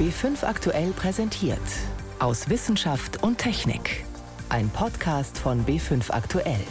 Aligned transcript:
B5 0.00 0.44
aktuell 0.46 0.92
präsentiert. 0.92 1.60
Aus 2.20 2.48
Wissenschaft 2.48 3.22
und 3.22 3.36
Technik. 3.36 4.06
Ein 4.48 4.70
Podcast 4.70 5.36
von 5.36 5.66
B5 5.66 6.10
aktuell. 6.10 6.64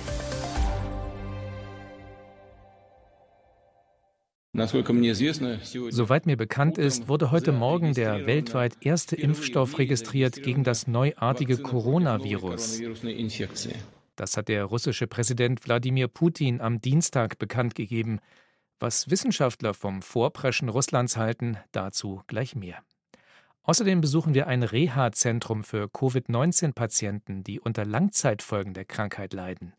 Soweit 5.92 6.26
mir 6.26 6.38
bekannt 6.38 6.80
ist, 6.80 7.08
wurde 7.08 7.30
heute 7.30 7.52
Morgen 7.52 7.94
der 7.94 8.26
weltweit 8.26 8.78
erste 8.82 9.16
Impfstoff 9.16 9.78
registriert 9.78 10.42
gegen 10.42 10.64
das 10.64 10.88
neuartige 10.88 11.60
Coronavirus. 11.60 12.82
Das 14.16 14.38
hat 14.38 14.48
der 14.48 14.66
russische 14.66 15.06
Präsident 15.06 15.64
Wladimir 15.68 16.08
Putin 16.08 16.62
am 16.62 16.82
Dienstag 16.82 17.38
bekannt 17.38 17.76
gegeben. 17.76 18.22
Was 18.80 19.12
Wissenschaftler 19.12 19.76
vom 19.76 20.02
Vorpreschen 20.02 20.68
Russlands 20.68 21.16
halten, 21.16 21.58
dazu 21.72 22.24
gleich 22.26 22.56
mehr. 22.56 22.82
Außerdem 23.64 24.02
besuchen 24.02 24.34
wir 24.34 24.48
ein 24.48 24.64
Reha-Zentrum 24.64 25.64
für 25.64 25.90
Covid-19-Patienten, 25.90 27.44
die 27.44 27.60
unter 27.60 27.86
Langzeitfolgen 27.86 28.74
der 28.74 28.86
Krankheit 28.86 29.34
leiden. 29.34 29.74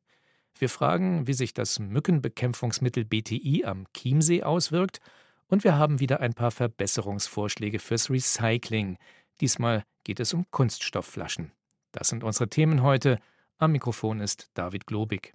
Wir 0.58 0.68
fragen, 0.68 1.26
wie 1.26 1.32
sich 1.32 1.54
das 1.54 1.78
Mückenbekämpfungsmittel 1.78 3.04
BTI 3.04 3.64
am 3.64 3.86
Chiemsee 3.94 4.42
auswirkt, 4.42 5.00
und 5.48 5.64
wir 5.64 5.76
haben 5.76 5.98
wieder 5.98 6.20
ein 6.20 6.34
paar 6.34 6.52
Verbesserungsvorschläge 6.52 7.80
fürs 7.80 8.08
Recycling. 8.08 8.98
Diesmal 9.40 9.82
geht 10.04 10.20
es 10.20 10.32
um 10.32 10.48
Kunststoffflaschen. 10.50 11.50
Das 11.92 12.08
sind 12.08 12.22
unsere 12.22 12.48
Themen 12.48 12.82
heute. 12.82 13.18
Am 13.58 13.72
Mikrofon 13.72 14.20
ist 14.20 14.50
David 14.54 14.86
Globig. 14.86 15.32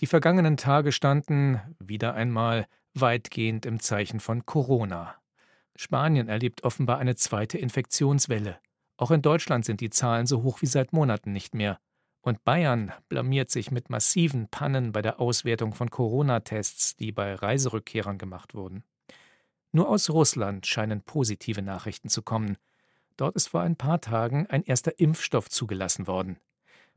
Die 0.00 0.06
vergangenen 0.06 0.56
Tage 0.56 0.92
standen, 0.92 1.60
wieder 1.78 2.14
einmal, 2.14 2.66
weitgehend 2.94 3.66
im 3.66 3.80
Zeichen 3.80 4.18
von 4.18 4.46
Corona. 4.46 5.14
Spanien 5.76 6.28
erlebt 6.28 6.64
offenbar 6.64 6.98
eine 6.98 7.16
zweite 7.16 7.58
Infektionswelle. 7.58 8.58
Auch 8.96 9.10
in 9.10 9.22
Deutschland 9.22 9.64
sind 9.64 9.80
die 9.80 9.90
Zahlen 9.90 10.26
so 10.26 10.42
hoch 10.42 10.62
wie 10.62 10.66
seit 10.66 10.92
Monaten 10.92 11.32
nicht 11.32 11.54
mehr. 11.54 11.78
Und 12.20 12.44
Bayern 12.44 12.92
blamiert 13.08 13.50
sich 13.50 13.70
mit 13.70 13.90
massiven 13.90 14.48
Pannen 14.48 14.92
bei 14.92 15.02
der 15.02 15.20
Auswertung 15.20 15.74
von 15.74 15.90
Corona-Tests, 15.90 16.96
die 16.96 17.12
bei 17.12 17.34
Reiserückkehrern 17.34 18.16
gemacht 18.16 18.54
wurden. 18.54 18.84
Nur 19.72 19.88
aus 19.88 20.08
Russland 20.08 20.66
scheinen 20.66 21.02
positive 21.02 21.60
Nachrichten 21.60 22.08
zu 22.08 22.22
kommen. 22.22 22.56
Dort 23.16 23.36
ist 23.36 23.48
vor 23.48 23.60
ein 23.60 23.76
paar 23.76 24.00
Tagen 24.00 24.46
ein 24.46 24.62
erster 24.62 24.98
Impfstoff 24.98 25.50
zugelassen 25.50 26.06
worden. 26.06 26.38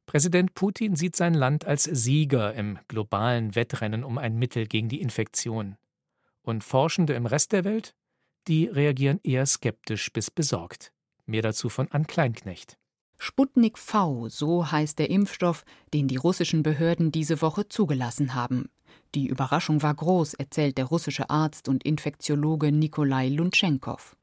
Präsident 0.05 0.53
Putin 0.53 0.95
sieht 0.95 1.15
sein 1.15 1.33
Land 1.33 1.65
als 1.65 1.83
Sieger 1.83 2.53
im 2.53 2.79
globalen 2.87 3.55
Wettrennen 3.55 4.05
um 4.05 4.17
ein 4.17 4.37
Mittel 4.37 4.65
gegen 4.65 4.87
die 4.87 5.01
Infektion. 5.01 5.75
Und 6.41 6.63
Forschende 6.63 7.13
im 7.13 7.25
Rest 7.25 7.51
der 7.51 7.65
Welt? 7.65 7.93
Die 8.47 8.65
reagieren 8.65 9.19
eher 9.23 9.45
skeptisch 9.45 10.11
bis 10.13 10.31
besorgt. 10.31 10.93
Mehr 11.25 11.41
dazu 11.41 11.67
von 11.67 11.89
Ann 11.91 12.07
Kleinknecht. 12.07 12.77
Sputnik 13.17 13.77
V, 13.77 14.29
so 14.29 14.71
heißt 14.71 14.99
der 14.99 15.09
Impfstoff, 15.09 15.65
den 15.93 16.07
die 16.07 16.15
russischen 16.15 16.63
Behörden 16.63 17.11
diese 17.11 17.41
Woche 17.41 17.67
zugelassen 17.67 18.35
haben. 18.35 18.69
Die 19.15 19.27
Überraschung 19.27 19.81
war 19.81 19.93
groß, 19.93 20.35
erzählt 20.35 20.77
der 20.77 20.85
russische 20.85 21.29
Arzt 21.29 21.67
und 21.67 21.83
Infektiologe 21.83 22.71
Nikolai 22.71 23.29
Luntschenkov. 23.29 24.15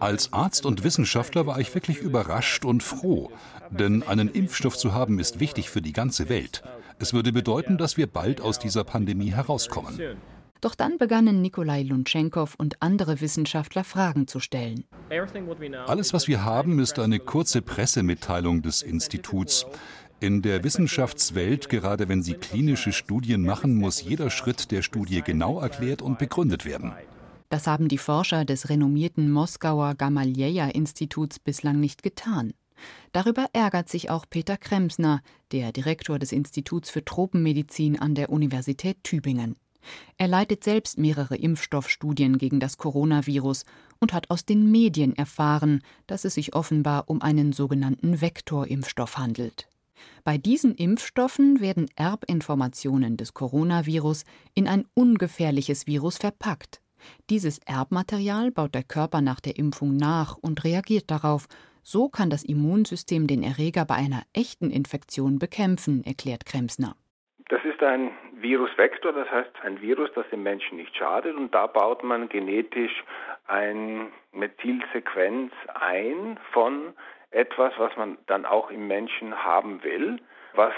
Als 0.00 0.32
Arzt 0.34 0.66
und 0.66 0.84
Wissenschaftler 0.84 1.46
war 1.46 1.58
ich 1.58 1.74
wirklich 1.74 1.98
überrascht 1.98 2.66
und 2.66 2.82
froh, 2.82 3.30
denn 3.70 4.02
einen 4.02 4.28
Impfstoff 4.28 4.76
zu 4.76 4.92
haben 4.92 5.18
ist 5.18 5.40
wichtig 5.40 5.70
für 5.70 5.80
die 5.80 5.94
ganze 5.94 6.28
Welt. 6.28 6.62
Es 6.98 7.14
würde 7.14 7.32
bedeuten, 7.32 7.78
dass 7.78 7.96
wir 7.96 8.08
bald 8.08 8.42
aus 8.42 8.58
dieser 8.58 8.84
Pandemie 8.84 9.32
herauskommen. 9.32 10.18
Doch 10.60 10.74
dann 10.74 10.98
begannen 10.98 11.40
Nikolai 11.40 11.82
Luntschenkov 11.82 12.54
und 12.56 12.82
andere 12.82 13.20
Wissenschaftler 13.20 13.84
Fragen 13.84 14.26
zu 14.26 14.40
stellen. 14.40 14.84
Alles, 15.86 16.12
was 16.12 16.26
wir 16.26 16.44
haben, 16.44 16.78
ist 16.80 16.98
eine 16.98 17.20
kurze 17.20 17.62
Pressemitteilung 17.62 18.62
des 18.62 18.82
Instituts. 18.82 19.66
In 20.20 20.42
der 20.42 20.64
Wissenschaftswelt, 20.64 21.68
gerade 21.68 22.08
wenn 22.08 22.24
Sie 22.24 22.34
klinische 22.34 22.92
Studien 22.92 23.42
machen, 23.42 23.76
muss 23.76 24.02
jeder 24.02 24.30
Schritt 24.30 24.72
der 24.72 24.82
Studie 24.82 25.22
genau 25.22 25.60
erklärt 25.60 26.02
und 26.02 26.18
begründet 26.18 26.64
werden. 26.64 26.92
Das 27.50 27.68
haben 27.68 27.88
die 27.88 27.98
Forscher 27.98 28.44
des 28.44 28.68
renommierten 28.68 29.30
Moskauer 29.30 29.94
Gamaljeja-Instituts 29.94 31.38
bislang 31.38 31.78
nicht 31.78 32.02
getan. 32.02 32.52
Darüber 33.12 33.46
ärgert 33.52 33.88
sich 33.88 34.10
auch 34.10 34.26
Peter 34.28 34.56
Kremsner, 34.56 35.22
der 35.52 35.72
Direktor 35.72 36.18
des 36.18 36.32
Instituts 36.32 36.90
für 36.90 37.04
Tropenmedizin 37.04 37.98
an 37.98 38.14
der 38.14 38.30
Universität 38.30 39.02
Tübingen. 39.04 39.56
Er 40.16 40.28
leitet 40.28 40.64
selbst 40.64 40.98
mehrere 40.98 41.36
Impfstoffstudien 41.36 42.38
gegen 42.38 42.60
das 42.60 42.78
Coronavirus 42.78 43.64
und 44.00 44.12
hat 44.12 44.30
aus 44.30 44.44
den 44.44 44.70
Medien 44.70 45.16
erfahren, 45.16 45.82
dass 46.06 46.24
es 46.24 46.34
sich 46.34 46.54
offenbar 46.54 47.04
um 47.08 47.22
einen 47.22 47.52
sogenannten 47.52 48.20
Vektorimpfstoff 48.20 49.18
handelt. 49.18 49.68
Bei 50.24 50.38
diesen 50.38 50.74
Impfstoffen 50.74 51.60
werden 51.60 51.88
Erbinformationen 51.96 53.16
des 53.16 53.34
Coronavirus 53.34 54.24
in 54.54 54.68
ein 54.68 54.84
ungefährliches 54.94 55.86
Virus 55.86 56.18
verpackt. 56.18 56.80
Dieses 57.30 57.58
Erbmaterial 57.58 58.50
baut 58.50 58.74
der 58.74 58.82
Körper 58.82 59.20
nach 59.20 59.40
der 59.40 59.56
Impfung 59.56 59.96
nach 59.96 60.36
und 60.36 60.64
reagiert 60.64 61.10
darauf. 61.10 61.46
So 61.82 62.08
kann 62.08 62.30
das 62.30 62.42
Immunsystem 62.42 63.26
den 63.26 63.42
Erreger 63.42 63.84
bei 63.84 63.94
einer 63.94 64.22
echten 64.32 64.70
Infektion 64.70 65.38
bekämpfen, 65.38 66.04
erklärt 66.04 66.44
Kremsner. 66.44 66.96
Das 67.48 67.64
ist 67.64 67.82
ein 67.82 68.10
Virusvektor, 68.34 69.12
das 69.12 69.30
heißt 69.30 69.50
ein 69.62 69.80
Virus, 69.80 70.10
das 70.14 70.28
dem 70.30 70.42
Menschen 70.42 70.76
nicht 70.76 70.94
schadet 70.94 71.34
und 71.34 71.54
da 71.54 71.66
baut 71.66 72.04
man 72.04 72.28
genetisch 72.28 72.92
eine 73.46 74.08
Methylsequenz 74.32 75.52
ein 75.74 76.38
von 76.52 76.92
etwas, 77.30 77.72
was 77.78 77.96
man 77.96 78.18
dann 78.26 78.44
auch 78.44 78.70
im 78.70 78.86
Menschen 78.86 79.34
haben 79.34 79.82
will, 79.82 80.20
was 80.54 80.74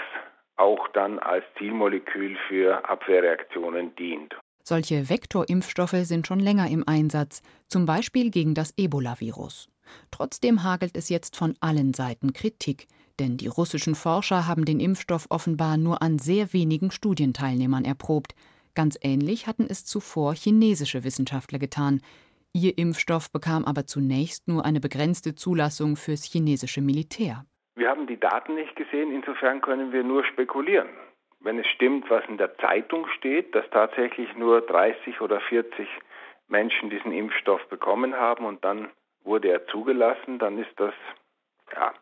auch 0.55 0.87
dann 0.89 1.19
als 1.19 1.43
Zielmolekül 1.57 2.37
für 2.47 2.87
Abwehrreaktionen 2.89 3.95
dient. 3.95 4.35
Solche 4.63 5.09
Vektorimpfstoffe 5.09 6.03
sind 6.03 6.27
schon 6.27 6.39
länger 6.39 6.69
im 6.69 6.87
Einsatz, 6.87 7.41
zum 7.67 7.85
Beispiel 7.85 8.29
gegen 8.29 8.53
das 8.53 8.73
Ebola-Virus. 8.77 9.69
Trotzdem 10.11 10.63
hagelt 10.63 10.95
es 10.95 11.09
jetzt 11.09 11.35
von 11.35 11.55
allen 11.59 11.93
Seiten 11.93 12.31
Kritik, 12.31 12.87
denn 13.19 13.37
die 13.37 13.47
russischen 13.47 13.95
Forscher 13.95 14.47
haben 14.47 14.65
den 14.65 14.79
Impfstoff 14.79 15.27
offenbar 15.29 15.77
nur 15.77 16.01
an 16.01 16.19
sehr 16.19 16.53
wenigen 16.53 16.91
Studienteilnehmern 16.91 17.85
erprobt. 17.85 18.35
Ganz 18.75 18.97
ähnlich 19.01 19.47
hatten 19.47 19.67
es 19.69 19.85
zuvor 19.85 20.33
chinesische 20.33 21.03
Wissenschaftler 21.03 21.59
getan. 21.59 22.01
Ihr 22.53 22.77
Impfstoff 22.77 23.31
bekam 23.31 23.65
aber 23.65 23.85
zunächst 23.85 24.47
nur 24.47 24.65
eine 24.65 24.79
begrenzte 24.79 25.35
Zulassung 25.35 25.95
fürs 25.95 26.23
chinesische 26.23 26.81
Militär. 26.81 27.45
Wir 27.75 27.89
haben 27.89 28.07
die 28.07 28.19
Daten 28.19 28.55
nicht 28.55 28.75
gesehen, 28.75 29.11
insofern 29.11 29.61
können 29.61 29.91
wir 29.91 30.03
nur 30.03 30.25
spekulieren. 30.25 30.89
Wenn 31.39 31.57
es 31.57 31.67
stimmt, 31.67 32.09
was 32.09 32.23
in 32.27 32.37
der 32.37 32.55
Zeitung 32.57 33.07
steht, 33.17 33.55
dass 33.55 33.69
tatsächlich 33.71 34.35
nur 34.35 34.61
30 34.61 35.21
oder 35.21 35.39
40 35.39 35.87
Menschen 36.47 36.89
diesen 36.89 37.11
Impfstoff 37.11 37.67
bekommen 37.69 38.13
haben 38.15 38.45
und 38.45 38.63
dann 38.63 38.89
wurde 39.23 39.49
er 39.49 39.65
zugelassen, 39.67 40.37
dann 40.37 40.57
ist 40.57 40.71
das 40.77 40.93
ja, 41.73 41.93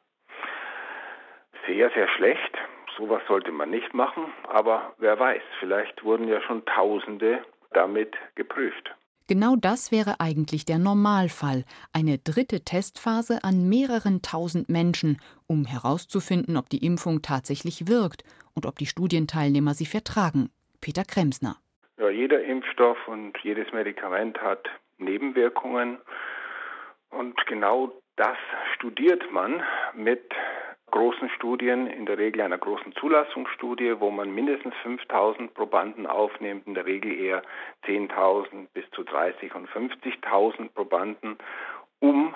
sehr, 1.69 1.91
sehr 1.91 2.07
schlecht. 2.09 2.57
Sowas 2.97 3.21
sollte 3.27 3.51
man 3.51 3.69
nicht 3.69 3.93
machen, 3.93 4.25
aber 4.47 4.93
wer 4.97 5.19
weiß, 5.19 5.41
vielleicht 5.59 6.03
wurden 6.03 6.27
ja 6.27 6.41
schon 6.41 6.65
Tausende 6.65 7.39
damit 7.71 8.15
geprüft. 8.35 8.93
Genau 9.27 9.55
das 9.55 9.91
wäre 9.91 10.15
eigentlich 10.19 10.65
der 10.65 10.79
Normalfall, 10.79 11.63
eine 11.93 12.17
dritte 12.17 12.61
Testphase 12.65 13.43
an 13.43 13.69
mehreren 13.69 14.23
tausend 14.23 14.69
Menschen, 14.69 15.21
um 15.45 15.65
herauszufinden, 15.65 16.57
ob 16.57 16.67
die 16.69 16.83
Impfung 16.83 17.21
tatsächlich 17.21 17.87
wirkt 17.87 18.23
und 18.55 18.65
ob 18.65 18.79
die 18.79 18.87
Studienteilnehmer 18.87 19.75
sie 19.75 19.85
vertragen. 19.85 20.49
Peter 20.81 21.03
Kremsner. 21.03 21.57
Ja, 21.99 22.09
jeder 22.09 22.43
Impfstoff 22.43 22.97
und 23.07 23.37
jedes 23.43 23.71
Medikament 23.71 24.41
hat 24.41 24.67
Nebenwirkungen 24.97 25.99
und 27.11 27.35
genau 27.45 27.93
das 28.15 28.37
studiert 28.75 29.31
man 29.31 29.61
mit 29.93 30.23
großen 30.89 31.29
Studien, 31.29 31.87
in 31.87 32.05
der 32.05 32.17
Regel 32.17 32.41
einer 32.41 32.57
großen 32.57 32.93
Zulassungsstudie, 32.93 33.99
wo 33.99 34.11
man 34.11 34.33
mindestens 34.33 34.73
5000 34.83 35.53
Probanden 35.53 36.05
aufnimmt, 36.05 36.67
in 36.67 36.73
der 36.73 36.85
Regel 36.85 37.11
eher 37.11 37.41
10.000 37.85 38.67
bis 38.73 38.89
zu 38.91 39.03
30 39.03 39.55
und 39.55 39.69
50.000 39.69 40.69
Probanden, 40.73 41.37
um 41.99 42.33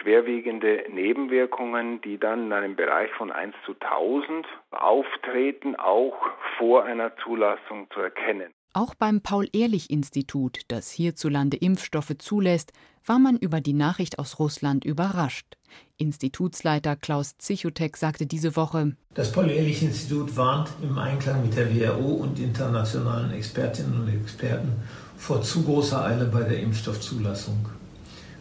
schwerwiegende 0.00 0.84
Nebenwirkungen, 0.88 2.00
die 2.02 2.18
dann 2.18 2.46
in 2.46 2.52
einem 2.52 2.76
Bereich 2.76 3.10
von 3.12 3.32
1 3.32 3.54
zu 3.64 3.74
1000 3.80 4.46
auftreten, 4.70 5.76
auch 5.76 6.16
vor 6.58 6.84
einer 6.84 7.16
Zulassung 7.16 7.88
zu 7.90 8.00
erkennen. 8.00 8.52
Auch 8.76 8.94
beim 8.94 9.22
Paul-Ehrlich-Institut, 9.22 10.58
das 10.68 10.90
hierzulande 10.90 11.56
Impfstoffe 11.56 12.12
zulässt, 12.18 12.72
war 13.06 13.18
man 13.18 13.38
über 13.38 13.62
die 13.62 13.72
Nachricht 13.72 14.18
aus 14.18 14.38
Russland 14.38 14.84
überrascht. 14.84 15.56
Institutsleiter 15.96 16.94
Klaus 16.94 17.38
Zichotek 17.38 17.96
sagte 17.96 18.26
diese 18.26 18.54
Woche: 18.54 18.94
Das 19.14 19.32
Paul-Ehrlich-Institut 19.32 20.36
warnt 20.36 20.68
im 20.82 20.98
Einklang 20.98 21.40
mit 21.40 21.56
der 21.56 21.74
WHO 21.74 22.16
und 22.16 22.38
internationalen 22.38 23.30
Expertinnen 23.30 23.98
und 23.98 24.08
Experten 24.08 24.74
vor 25.16 25.40
zu 25.40 25.62
großer 25.62 26.04
Eile 26.04 26.26
bei 26.26 26.42
der 26.42 26.60
Impfstoffzulassung. 26.60 27.70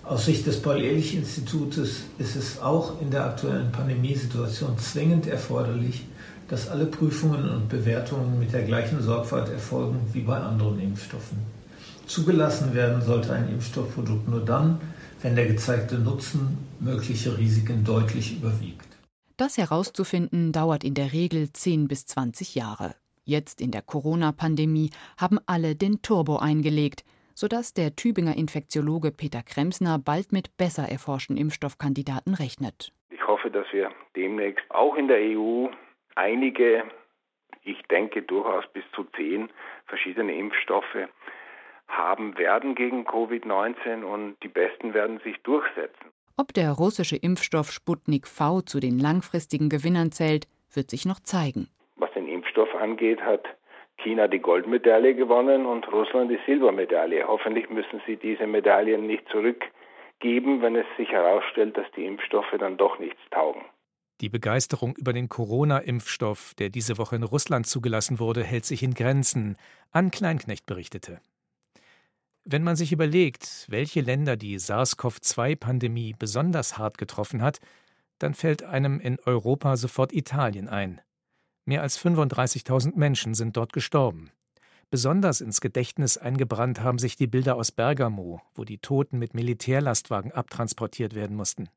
Aus 0.04 0.26
Sicht 0.26 0.46
des 0.46 0.62
Paul-Ehrlich-Institutes 0.62 2.02
ist 2.18 2.36
es 2.36 2.60
auch 2.62 3.02
in 3.02 3.10
der 3.10 3.24
aktuellen 3.24 3.72
Pandemiesituation 3.72 4.78
zwingend 4.80 5.28
erforderlich, 5.28 6.04
dass 6.48 6.70
alle 6.70 6.86
Prüfungen 6.86 7.50
und 7.50 7.70
Bewertungen 7.70 8.40
mit 8.40 8.54
der 8.54 8.64
gleichen 8.64 9.02
Sorgfalt 9.02 9.50
erfolgen 9.50 10.00
wie 10.14 10.22
bei 10.22 10.38
anderen 10.38 10.80
Impfstoffen. 10.80 11.40
Zugelassen 12.06 12.76
werden 12.76 13.02
sollte 13.02 13.34
ein 13.34 13.50
Impfstoffprodukt 13.50 14.28
nur 14.28 14.46
dann, 14.46 14.80
wenn 15.22 15.36
der 15.36 15.48
gezeigte 15.48 15.96
Nutzen 15.96 16.58
mögliche 16.80 17.38
Risiken 17.38 17.84
deutlich 17.84 18.38
überwiegt. 18.38 18.86
Das 19.38 19.58
herauszufinden 19.58 20.52
dauert 20.52 20.84
in 20.84 20.94
der 20.94 21.12
Regel 21.14 21.52
10 21.52 21.88
bis 21.88 22.06
20 22.06 22.56
Jahre. 22.56 22.96
Jetzt 23.24 23.60
in 23.60 23.72
der 23.72 23.82
Corona-Pandemie 23.82 24.92
haben 25.18 25.40
alle 25.48 25.76
den 25.76 26.02
Turbo 26.04 26.38
eingelegt, 26.38 27.04
sodass 27.34 27.74
der 27.74 27.96
Tübinger 27.96 28.38
Infektiologe 28.38 29.12
Peter 29.12 29.42
Kremsner 29.42 29.98
bald 29.98 30.32
mit 30.32 30.56
besser 30.58 30.88
erforschten 30.88 31.38
Impfstoffkandidaten 31.38 32.36
rechnet. 32.36 32.94
Ich 33.10 33.28
hoffe, 33.28 33.50
dass 33.50 33.66
wir 33.74 33.90
demnächst 34.16 34.64
auch 34.70 34.96
in 34.96 35.08
der 35.08 35.18
EU 35.18 35.68
einige, 36.16 36.84
ich 37.64 37.82
denke 37.84 38.22
durchaus 38.22 38.66
bis 38.74 38.84
zu 38.94 39.04
zehn 39.16 39.50
verschiedene 39.88 40.36
Impfstoffe 40.36 41.08
haben 41.88 42.38
werden 42.38 42.76
gegen 42.76 43.06
Covid-19 43.06 44.04
und 44.04 44.36
die 44.44 44.48
besten 44.48 44.94
werden 44.94 45.20
sich 45.20 45.38
durchsetzen. 45.44 46.12
Ob 46.38 46.54
der 46.54 46.72
russische 46.72 47.16
Impfstoff 47.16 47.72
Sputnik 47.72 48.28
V 48.28 48.62
zu 48.62 48.80
den 48.80 49.00
langfristigen 49.00 49.70
Gewinnern 49.70 50.12
zählt, 50.12 50.48
wird 50.74 50.90
sich 50.90 51.06
noch 51.06 51.20
zeigen. 51.20 51.70
Was 51.96 52.12
den 52.14 52.28
Impfstoff 52.28 52.74
angeht, 52.76 53.22
hat 53.22 53.46
China 53.98 54.28
die 54.28 54.40
Goldmedaille 54.40 55.16
gewonnen 55.16 55.66
und 55.66 55.90
Russland 55.92 56.30
die 56.30 56.40
Silbermedaille. 56.46 57.26
Hoffentlich 57.26 57.70
müssen 57.70 58.02
sie 58.06 58.18
diese 58.18 58.48
Medaillen 58.48 59.08
nicht 59.08 59.28
zurückgeben, 59.30 60.62
wenn 60.62 60.76
es 60.76 60.86
sich 60.98 61.10
herausstellt, 61.10 61.78
dass 61.78 61.90
die 61.96 62.06
Impfstoffe 62.06 62.54
dann 62.60 62.76
doch 62.78 63.00
nichts 63.00 63.22
taugen. 63.32 63.64
Die 64.22 64.30
Begeisterung 64.30 64.96
über 64.96 65.12
den 65.12 65.28
Corona-Impfstoff, 65.28 66.54
der 66.56 66.70
diese 66.70 66.98
Woche 66.98 67.18
in 67.18 67.24
Russland 67.24 67.68
zugelassen 67.68 68.18
wurde, 68.20 68.44
hält 68.44 68.66
sich 68.66 68.82
in 68.82 68.94
Grenzen, 68.94 69.58
An 69.92 70.10
Kleinknecht 70.10 70.66
berichtete. 70.66 71.20
Wenn 72.46 72.64
man 72.64 72.76
sich 72.76 72.92
überlegt, 72.92 73.66
welche 73.70 74.02
Länder 74.02 74.38
die 74.38 74.58
SARS-CoV-2-Pandemie 74.58 76.16
besonders 76.18 76.78
hart 76.78 76.98
getroffen 76.98 77.42
hat, 77.42 77.60
dann 78.20 78.34
fällt 78.34 78.64
einem 78.64 79.00
in 79.00 79.20
Europa 79.26 79.76
sofort 79.76 80.14
Italien 80.14 80.70
ein. 80.70 81.02
Mehr 81.66 81.82
als 81.82 82.00
35.000 82.00 82.96
Menschen 82.96 83.34
sind 83.34 83.58
dort 83.58 83.74
gestorben. 83.74 84.32
Besonders 84.92 85.42
ins 85.42 85.60
Gedächtnis 85.60 86.18
eingebrannt 86.18 86.80
haben 86.80 87.00
sich 87.00 87.16
die 87.16 87.28
Bilder 87.28 87.56
aus 87.56 87.72
Bergamo, 87.72 88.42
wo 88.54 88.64
die 88.64 88.78
Toten 88.78 89.18
mit 89.18 89.34
Militärlastwagen 89.34 90.32
abtransportiert 90.32 91.16
werden 91.16 91.36
mussten. 91.36 91.68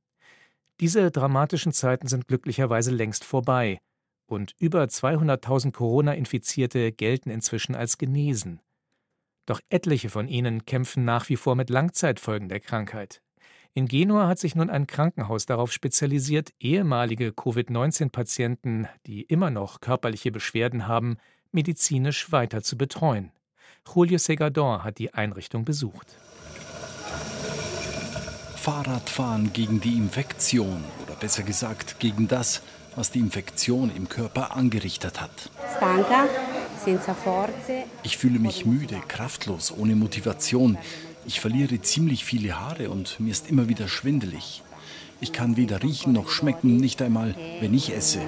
Diese 0.80 1.10
dramatischen 1.10 1.72
Zeiten 1.72 2.06
sind 2.06 2.28
glücklicherweise 2.28 2.92
längst 2.92 3.24
vorbei 3.24 3.78
und 4.26 4.54
über 4.58 4.84
200.000 4.84 5.72
Corona-Infizierte 5.72 6.92
gelten 6.92 7.30
inzwischen 7.30 7.74
als 7.74 7.98
genesen. 7.98 8.60
Doch 9.46 9.60
etliche 9.70 10.10
von 10.10 10.28
ihnen 10.28 10.66
kämpfen 10.66 11.04
nach 11.04 11.28
wie 11.30 11.36
vor 11.36 11.56
mit 11.56 11.70
Langzeitfolgen 11.70 12.48
der 12.48 12.60
Krankheit. 12.60 13.22
In 13.74 13.86
Genua 13.86 14.28
hat 14.28 14.38
sich 14.38 14.54
nun 14.54 14.70
ein 14.70 14.86
Krankenhaus 14.86 15.46
darauf 15.46 15.72
spezialisiert, 15.72 16.52
ehemalige 16.60 17.32
Covid-19-Patienten, 17.32 18.88
die 19.06 19.22
immer 19.22 19.50
noch 19.50 19.80
körperliche 19.80 20.30
Beschwerden 20.30 20.86
haben, 20.86 21.16
medizinisch 21.50 22.30
weiter 22.30 22.62
zu 22.62 22.76
betreuen. 22.76 23.32
Julio 23.86 24.18
Segador 24.18 24.84
hat 24.84 24.98
die 24.98 25.14
Einrichtung 25.14 25.64
besucht. 25.64 26.18
Fahrradfahren 28.68 29.54
gegen 29.54 29.80
die 29.80 29.96
Infektion 29.96 30.84
oder 31.02 31.14
besser 31.14 31.42
gesagt 31.42 31.98
gegen 32.00 32.28
das, 32.28 32.60
was 32.96 33.10
die 33.10 33.18
Infektion 33.18 33.90
im 33.96 34.10
Körper 34.10 34.54
angerichtet 34.54 35.22
hat. 35.22 35.30
Ich 38.02 38.18
fühle 38.18 38.38
mich 38.38 38.66
müde, 38.66 39.00
kraftlos, 39.08 39.72
ohne 39.74 39.96
Motivation. 39.96 40.76
Ich 41.24 41.40
verliere 41.40 41.80
ziemlich 41.80 42.26
viele 42.26 42.60
Haare 42.60 42.90
und 42.90 43.18
mir 43.20 43.30
ist 43.30 43.48
immer 43.48 43.70
wieder 43.70 43.88
schwindelig. 43.88 44.62
Ich 45.22 45.32
kann 45.32 45.56
weder 45.56 45.82
riechen 45.82 46.12
noch 46.12 46.28
schmecken, 46.28 46.76
nicht 46.76 47.00
einmal, 47.00 47.34
wenn 47.60 47.72
ich 47.72 47.96
esse. 47.96 48.20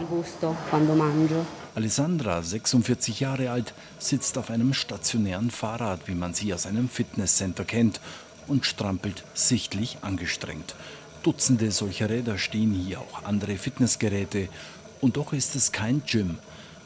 Alessandra, 1.75 2.43
46 2.43 3.21
Jahre 3.21 3.51
alt, 3.51 3.75
sitzt 3.99 4.39
auf 4.39 4.51
einem 4.51 4.73
stationären 4.73 5.51
Fahrrad, 5.51 6.09
wie 6.09 6.15
man 6.15 6.33
sie 6.33 6.55
aus 6.55 6.65
einem 6.65 6.89
Fitnesscenter 6.89 7.65
kennt, 7.65 8.01
und 8.47 8.67
strampelt 8.67 9.25
sichtlich 9.35 9.99
angestrengt. 10.03 10.75
Dutzende 11.23 11.71
solcher 11.71 12.09
Räder 12.09 12.39
stehen 12.39 12.73
hier, 12.73 13.01
auch 13.01 13.25
andere 13.25 13.57
Fitnessgeräte. 13.57 14.49
Und 15.01 15.17
doch 15.17 15.33
ist 15.33 15.55
es 15.55 15.73
kein 15.73 16.03
Gym. 16.07 16.39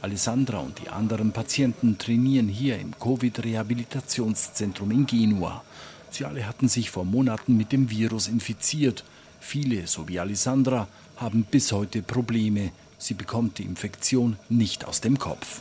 Alessandra 0.03 0.59
und 0.59 0.81
die 0.81 0.91
anderen 0.91 1.33
Patienten 1.33 1.99
trainieren 1.99 2.49
hier 2.49 2.79
im 2.79 2.99
Covid-Rehabilitationszentrum 2.99 4.91
in 4.91 5.07
Genua. 5.07 5.63
Sie 6.11 6.25
alle 6.25 6.47
hatten 6.47 6.69
sich 6.69 6.91
vor 6.91 7.05
Monaten 7.05 7.57
mit 7.57 7.73
dem 7.73 7.91
Virus 7.91 8.29
infiziert. 8.29 9.05
Viele, 9.41 9.87
so 9.87 10.07
wie 10.09 10.21
Alessandra, 10.21 10.89
haben 11.17 11.45
bis 11.45 11.73
heute 11.73 12.03
Probleme. 12.03 12.71
Sie 13.05 13.13
bekommt 13.13 13.59
die 13.59 13.65
Infektion 13.65 14.39
nicht 14.49 14.87
aus 14.87 15.03
dem 15.03 15.19
Kopf. 15.19 15.61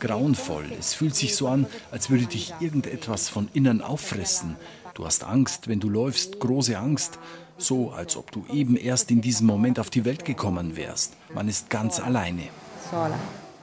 Grauenvoll. 0.00 0.64
Es 0.76 0.92
fühlt 0.94 1.14
sich 1.14 1.36
so 1.36 1.46
an, 1.46 1.68
als 1.92 2.10
würde 2.10 2.26
dich 2.26 2.52
irgendetwas 2.58 3.28
von 3.28 3.48
innen 3.52 3.80
auffressen. 3.80 4.56
Du 4.94 5.06
hast 5.06 5.22
Angst, 5.22 5.68
wenn 5.68 5.78
du 5.78 5.88
läufst, 5.88 6.40
große 6.40 6.76
Angst. 6.76 7.20
So, 7.58 7.92
als 7.92 8.16
ob 8.16 8.32
du 8.32 8.44
eben 8.52 8.76
erst 8.76 9.12
in 9.12 9.20
diesem 9.20 9.46
Moment 9.46 9.78
auf 9.78 9.88
die 9.88 10.04
Welt 10.04 10.24
gekommen 10.24 10.74
wärst. 10.74 11.12
Man 11.32 11.46
ist 11.46 11.70
ganz 11.70 12.00
alleine. 12.00 12.48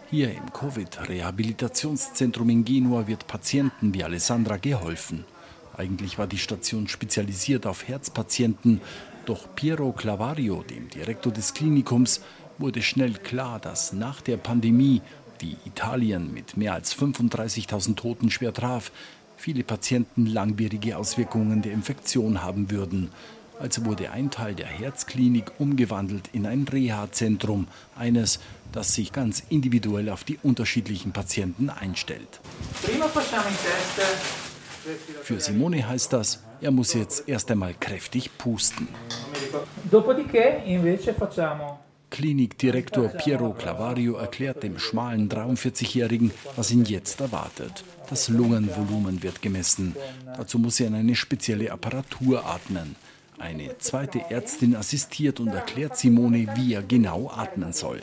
Hier 0.09 0.31
im 0.31 0.53
Covid-Rehabilitationszentrum 0.53 2.49
in 2.49 2.63
Genua 2.63 3.07
wird 3.07 3.27
Patienten 3.27 3.93
wie 3.93 4.05
Alessandra 4.05 4.55
geholfen. 4.55 5.25
Eigentlich 5.75 6.17
war 6.17 6.27
die 6.27 6.37
Station 6.37 6.87
spezialisiert 6.87 7.67
auf 7.67 7.89
Herzpatienten, 7.89 8.79
doch 9.25 9.55
Piero 9.55 9.91
Clavario, 9.91 10.63
dem 10.63 10.89
Direktor 10.89 11.31
des 11.31 11.53
Klinikums, 11.53 12.21
wurde 12.57 12.81
schnell 12.81 13.13
klar, 13.13 13.59
dass 13.59 13.93
nach 13.93 14.21
der 14.21 14.37
Pandemie, 14.37 15.01
die 15.41 15.57
Italien 15.65 16.33
mit 16.33 16.55
mehr 16.55 16.73
als 16.73 16.95
35.000 16.95 17.95
Toten 17.95 18.31
schwer 18.31 18.53
traf, 18.53 18.91
viele 19.37 19.63
Patienten 19.63 20.25
langwierige 20.25 20.97
Auswirkungen 20.97 21.61
der 21.61 21.73
Infektion 21.73 22.41
haben 22.41 22.71
würden. 22.71 23.09
Also 23.59 23.85
wurde 23.85 24.11
ein 24.11 24.31
Teil 24.31 24.53
der 24.53 24.67
Herzklinik 24.67 25.51
umgewandelt 25.59 26.29
in 26.33 26.45
ein 26.45 26.67
Reha-Zentrum, 26.69 27.67
eines, 27.97 28.39
das 28.71 28.93
sich 28.93 29.13
ganz 29.13 29.43
individuell 29.49 30.09
auf 30.09 30.23
die 30.23 30.37
unterschiedlichen 30.41 31.13
Patienten 31.13 31.69
einstellt. 31.69 32.41
Für 35.23 35.39
Simone 35.39 35.87
heißt 35.87 36.13
das, 36.13 36.43
er 36.61 36.71
muss 36.71 36.93
jetzt 36.93 37.27
erst 37.27 37.49
einmal 37.51 37.73
kräftig 37.73 38.37
pusten. 38.37 38.87
Klinikdirektor 42.11 43.09
Piero 43.09 43.53
Clavario 43.53 44.15
erklärt 44.15 44.63
dem 44.63 44.79
schmalen 44.79 45.27
43-Jährigen, 45.27 46.31
was 46.55 46.71
ihn 46.71 46.85
jetzt 46.85 47.19
erwartet. 47.19 47.83
Das 48.09 48.29
Lungenvolumen 48.29 49.21
wird 49.23 49.41
gemessen. 49.41 49.95
Dazu 50.37 50.59
muss 50.59 50.79
er 50.79 50.87
in 50.87 50.95
eine 50.95 51.15
spezielle 51.15 51.71
Apparatur 51.71 52.45
atmen. 52.45 52.95
Eine 53.37 53.77
zweite 53.79 54.21
Ärztin 54.29 54.75
assistiert 54.75 55.39
und 55.39 55.49
erklärt 55.49 55.97
Simone, 55.97 56.47
wie 56.55 56.73
er 56.73 56.81
genau 56.81 57.29
atmen 57.35 57.73
soll. 57.73 58.01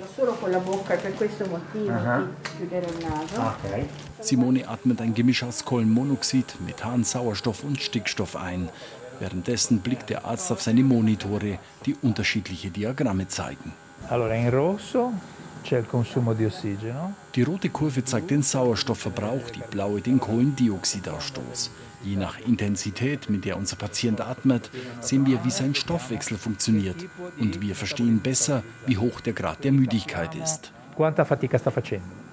Simone 4.20 4.68
atmet 4.68 5.00
ein 5.00 5.14
Gemisch 5.14 5.42
aus 5.42 5.64
Kohlenmonoxid, 5.64 6.60
Methan, 6.66 7.02
Sauerstoff 7.02 7.64
und 7.64 7.80
Stickstoff 7.80 8.36
ein. 8.36 8.68
Währenddessen 9.20 9.80
blickt 9.80 10.10
der 10.10 10.24
Arzt 10.26 10.52
auf 10.52 10.60
seine 10.60 10.82
Monitore, 10.82 11.58
die 11.86 11.96
unterschiedliche 12.02 12.70
Diagramme 12.70 13.28
zeigen. 13.28 13.72
Die 17.34 17.42
rote 17.42 17.68
Kurve 17.68 18.04
zeigt 18.04 18.30
den 18.30 18.42
Sauerstoffverbrauch, 18.42 19.50
die 19.50 19.62
blaue 19.70 20.00
den 20.00 20.18
Kohlendioxidausstoß. 20.20 21.70
Je 22.04 22.16
nach 22.16 22.38
Intensität, 22.40 23.30
mit 23.30 23.44
der 23.44 23.56
unser 23.56 23.76
Patient 23.76 24.20
atmet, 24.20 24.70
sehen 25.00 25.24
wir, 25.24 25.44
wie 25.44 25.50
sein 25.50 25.74
Stoffwechsel 25.74 26.36
funktioniert. 26.36 26.96
Und 27.38 27.60
wir 27.60 27.74
verstehen 27.76 28.20
besser, 28.20 28.62
wie 28.86 28.98
hoch 28.98 29.20
der 29.20 29.34
Grad 29.34 29.62
der 29.64 29.72
Müdigkeit 29.72 30.34
ist. 30.34 30.72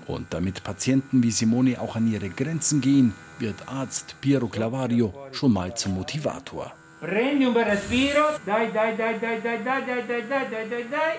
Und 0.08 0.34
damit 0.34 0.64
Patienten 0.64 1.22
wie 1.22 1.32
Simone 1.32 1.80
auch 1.80 1.96
an 1.96 2.12
ihre 2.12 2.30
Grenzen 2.30 2.82
gehen, 2.82 3.14
wird 3.38 3.68
Arzt 3.68 4.16
Piero 4.22 4.48
Clavario 4.48 5.14
schon 5.32 5.54
mal 5.54 5.76
zum 5.76 5.94
Motivator. 5.96 6.74
Prendi 7.00 7.46
un 7.46 7.54
bel 7.54 7.64
respiro, 7.64 8.26
dai, 8.46 8.72
dai, 8.74 8.94
dai, 8.98 9.18
dai, 9.20 9.40
dai, 9.42 9.64
dai, 9.64 9.86
dai, 9.86 10.04
dai, 10.06 10.50
dai, 10.50 10.70
dai, 10.70 10.86
dai, 10.92 11.16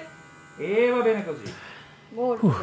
e 0.58 0.90
va 0.90 1.00
bene 1.00 1.24
così. 1.24 1.50
Puh. 2.14 2.54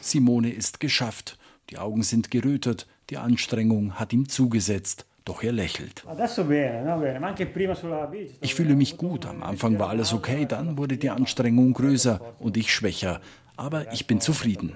Simone 0.00 0.50
ist 0.50 0.80
geschafft. 0.80 1.38
Die 1.70 1.78
Augen 1.78 2.02
sind 2.02 2.30
gerötet, 2.30 2.86
die 3.10 3.18
Anstrengung 3.18 3.94
hat 3.94 4.12
ihm 4.12 4.28
zugesetzt. 4.28 5.06
Doch 5.24 5.42
er 5.42 5.52
lächelt. 5.52 6.04
Ich 8.40 8.54
fühle 8.54 8.74
mich 8.74 8.96
gut. 8.96 9.26
Am 9.26 9.42
Anfang 9.42 9.78
war 9.78 9.90
alles 9.90 10.14
okay, 10.14 10.46
dann 10.46 10.78
wurde 10.78 10.96
die 10.96 11.10
Anstrengung 11.10 11.74
größer 11.74 12.34
und 12.38 12.56
ich 12.56 12.72
schwächer. 12.72 13.20
Aber 13.56 13.92
ich 13.92 14.06
bin 14.06 14.22
zufrieden. 14.22 14.72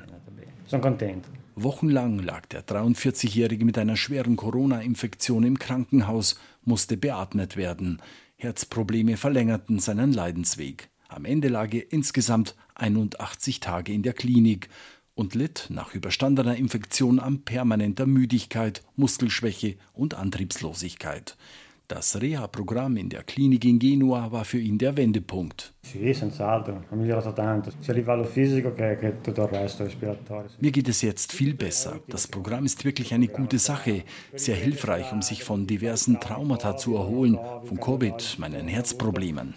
Wochenlang 1.55 2.19
lag 2.19 2.47
der 2.47 2.67
43-Jährige 2.67 3.65
mit 3.65 3.79
einer 3.79 3.97
schweren 3.97 4.37
Corona-Infektion 4.37 5.45
im 5.45 5.59
Krankenhaus, 5.59 6.39
musste 6.65 6.99
beatmet 6.99 7.57
werden. 7.57 8.03
Herzprobleme 8.37 9.17
verlängerten 9.17 9.79
seinen 9.79 10.13
Leidensweg. 10.13 10.92
Am 11.13 11.27
Ende 11.27 11.49
lag 11.49 11.73
er 11.75 11.93
insgesamt 11.93 12.55
81 12.75 13.61
Tage 13.61 13.93
in 13.93 14.03
der 14.03 14.15
Klinik 14.15 14.69
und 15.15 15.35
litt 15.35 15.67
nach 15.69 15.95
überstandener 15.95 16.57
Infektion 16.57 17.21
an 17.21 17.43
permanenter 17.43 18.07
Müdigkeit, 18.07 18.83
Muskelschwäche 18.97 19.77
und 19.93 20.15
Antriebslosigkeit. 20.15 21.37
Das 21.95 22.19
Reha-Programm 22.23 22.97
in 22.97 23.11
der 23.11 23.23
Klinik 23.23 23.67
in 23.67 23.79
Genua 23.79 24.33
war 24.33 24.47
für 24.47 24.59
ihn 24.59 24.79
der 24.79 24.97
Wendepunkt. 24.97 25.75
Mir 30.61 30.71
geht 30.71 30.89
es 30.89 31.03
jetzt 31.03 31.33
viel 31.33 31.53
besser. 31.53 32.01
Das 32.09 32.27
Programm 32.29 32.65
ist 32.65 32.87
wirklich 32.87 33.13
eine 33.13 33.29
gute 33.29 33.59
Sache, 33.59 34.05
sehr 34.35 34.57
hilfreich, 34.57 35.13
um 35.13 35.21
sich 35.21 35.45
von 35.45 35.67
diversen 35.67 36.19
Traumata 36.19 36.79
zu 36.79 36.97
erholen, 36.97 37.39
von 37.65 37.79
Covid, 37.79 38.37
meinen 38.39 38.69
Herzproblemen. 38.69 39.53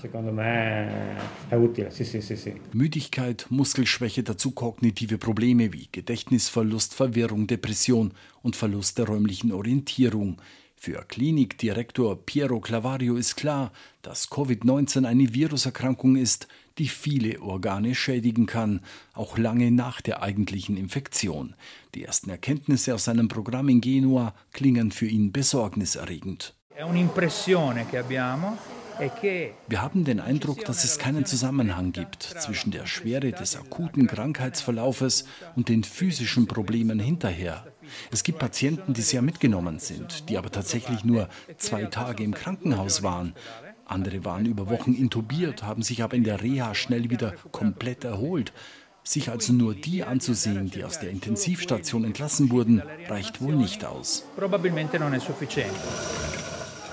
Müdigkeit, 2.74 3.46
Muskelschwäche, 3.50 4.24
dazu 4.24 4.52
kognitive 4.52 5.18
Probleme 5.18 5.72
wie 5.72 5.88
Gedächtnisverlust, 5.90 6.96
Verwirrung, 6.96 7.48
Depression 7.48 8.12
und 8.42 8.58
Verlust 8.58 8.98
der 8.98 9.08
räumlichen 9.08 9.54
Orientierung. 9.54 10.42
Für 10.86 11.04
Klinikdirektor 11.04 12.16
Piero 12.28 12.60
Clavario 12.60 13.16
ist 13.16 13.38
klar, 13.38 13.72
dass 14.04 14.30
Covid-19 14.30 15.08
eine 15.08 15.34
Viruserkrankung 15.34 16.16
ist, 16.16 16.48
die 16.78 16.90
viele 16.90 17.42
Organe 17.42 17.96
schädigen 17.96 18.46
kann, 18.46 18.82
auch 19.16 19.40
lange 19.40 19.72
nach 19.72 20.00
der 20.00 20.22
eigentlichen 20.22 20.78
Infektion. 20.78 21.56
Die 21.96 22.04
ersten 22.04 22.30
Erkenntnisse 22.30 22.94
aus 22.94 23.06
seinem 23.06 23.30
Programm 23.30 23.68
in 23.70 23.82
Genua 23.82 24.36
klingen 24.54 24.92
für 24.92 25.08
ihn 25.08 25.32
besorgniserregend. 25.32 26.54
Wir 29.68 29.82
haben 29.82 30.06
den 30.06 30.20
Eindruck, 30.20 30.66
dass 30.66 30.84
es 30.84 31.00
keinen 31.00 31.26
Zusammenhang 31.26 31.94
gibt 31.94 32.22
zwischen 32.22 32.70
der 32.70 32.86
Schwere 32.86 33.32
des 33.32 33.56
akuten 33.56 34.06
Krankheitsverlaufes 34.06 35.26
und 35.56 35.68
den 35.68 35.84
physischen 35.84 36.46
Problemen 36.46 37.00
hinterher. 37.00 37.66
Es 38.12 38.24
gibt 38.24 38.40
Patienten, 38.40 38.94
die 38.94 39.02
sehr 39.02 39.22
mitgenommen 39.22 39.80
sind, 39.80 40.30
die 40.30 40.38
aber 40.38 40.52
tatsächlich 40.52 41.04
nur 41.04 41.30
zwei 41.58 41.86
Tage 41.86 42.24
im 42.24 42.34
Krankenhaus 42.34 43.04
waren. 43.04 43.34
Andere 43.86 44.26
waren 44.26 44.46
über 44.46 44.70
Wochen 44.70 44.94
intubiert, 44.94 45.64
haben 45.64 45.84
sich 45.84 46.02
aber 46.02 46.16
in 46.16 46.24
der 46.24 46.42
Reha 46.42 46.74
schnell 46.74 47.10
wieder 47.10 47.34
komplett 47.52 48.04
erholt. 48.04 48.52
Sich 49.04 49.30
also 49.30 49.54
nur 49.54 49.76
die 49.76 50.04
anzusehen, 50.04 50.72
die 50.72 50.84
aus 50.84 51.00
der 51.00 51.12
Intensivstation 51.12 52.04
entlassen 52.06 52.50
wurden, 52.50 52.82
reicht 53.08 53.40
wohl 53.40 53.56
nicht 53.56 53.86
aus. 53.86 54.26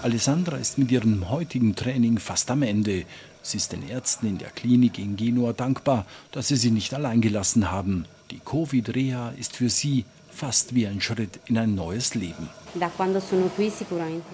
Alessandra 0.03 0.57
ist 0.57 0.77
mit 0.77 0.91
ihrem 0.91 1.31
heutigen 1.31 1.75
Training 1.75 2.19
fast 2.19 2.51
am 2.51 2.63
Ende. 2.63 3.05
Sie 3.41 3.57
ist 3.57 3.73
den 3.73 3.89
Ärzten 3.89 4.27
in 4.27 4.37
der 4.37 4.51
Klinik 4.51 4.99
in 4.99 5.17
Genua 5.17 5.53
dankbar, 5.55 6.07
dass 6.33 6.49
sie 6.49 6.57
sie 6.57 6.71
nicht 6.71 6.93
allein 6.93 7.23
gelassen 7.23 7.71
haben. 7.71 8.05
Die 8.31 8.41
Covid-Reha 8.41 9.31
ist 9.39 9.57
für 9.57 9.71
sie 9.71 10.05
fast 10.33 10.75
wie 10.75 10.87
ein 10.87 11.01
Schritt 11.01 11.41
in 11.47 11.59
ein 11.59 11.75
neues 11.75 12.15
Leben. 12.15 12.49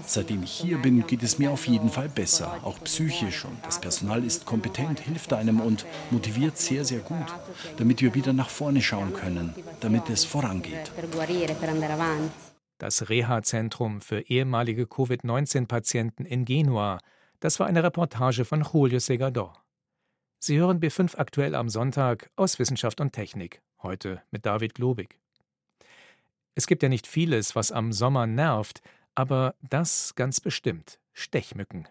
Seitdem 0.06 0.42
ich 0.44 0.52
hier 0.52 0.78
bin, 0.78 1.06
geht 1.06 1.22
es 1.22 1.38
mir 1.38 1.50
auf 1.50 1.66
jeden 1.66 1.90
Fall 1.90 2.08
besser, 2.08 2.58
auch 2.62 2.82
psychisch. 2.84 3.44
Und 3.44 3.58
das 3.64 3.80
Personal 3.80 4.24
ist 4.24 4.46
kompetent, 4.46 5.00
hilft 5.00 5.32
einem 5.32 5.60
und 5.60 5.84
motiviert 6.10 6.56
sehr, 6.56 6.84
sehr 6.84 7.00
gut, 7.00 7.26
damit 7.78 8.00
wir 8.00 8.14
wieder 8.14 8.32
nach 8.32 8.48
vorne 8.48 8.80
schauen 8.80 9.12
können, 9.12 9.54
damit 9.80 10.08
es 10.08 10.24
vorangeht. 10.24 10.92
Das 12.78 13.08
Reha-Zentrum 13.08 14.00
für 14.00 14.20
ehemalige 14.20 14.86
Covid-19-Patienten 14.86 16.24
in 16.24 16.44
Genua, 16.44 17.00
das 17.40 17.58
war 17.58 17.66
eine 17.66 17.82
Reportage 17.82 18.44
von 18.44 18.62
Julio 18.72 19.00
Segador. 19.00 19.64
Sie 20.38 20.58
hören 20.58 20.78
B5 20.78 21.18
aktuell 21.18 21.56
am 21.56 21.68
Sonntag 21.68 22.30
aus 22.36 22.60
Wissenschaft 22.60 23.00
und 23.00 23.12
Technik, 23.12 23.60
heute 23.82 24.22
mit 24.30 24.46
David 24.46 24.76
Globig. 24.76 25.18
Es 26.58 26.66
gibt 26.66 26.82
ja 26.82 26.88
nicht 26.88 27.06
vieles, 27.06 27.54
was 27.54 27.70
am 27.70 27.92
Sommer 27.92 28.26
nervt, 28.26 28.82
aber 29.14 29.54
das 29.70 30.16
ganz 30.16 30.40
bestimmt 30.40 30.98
Stechmücken. 31.12 31.86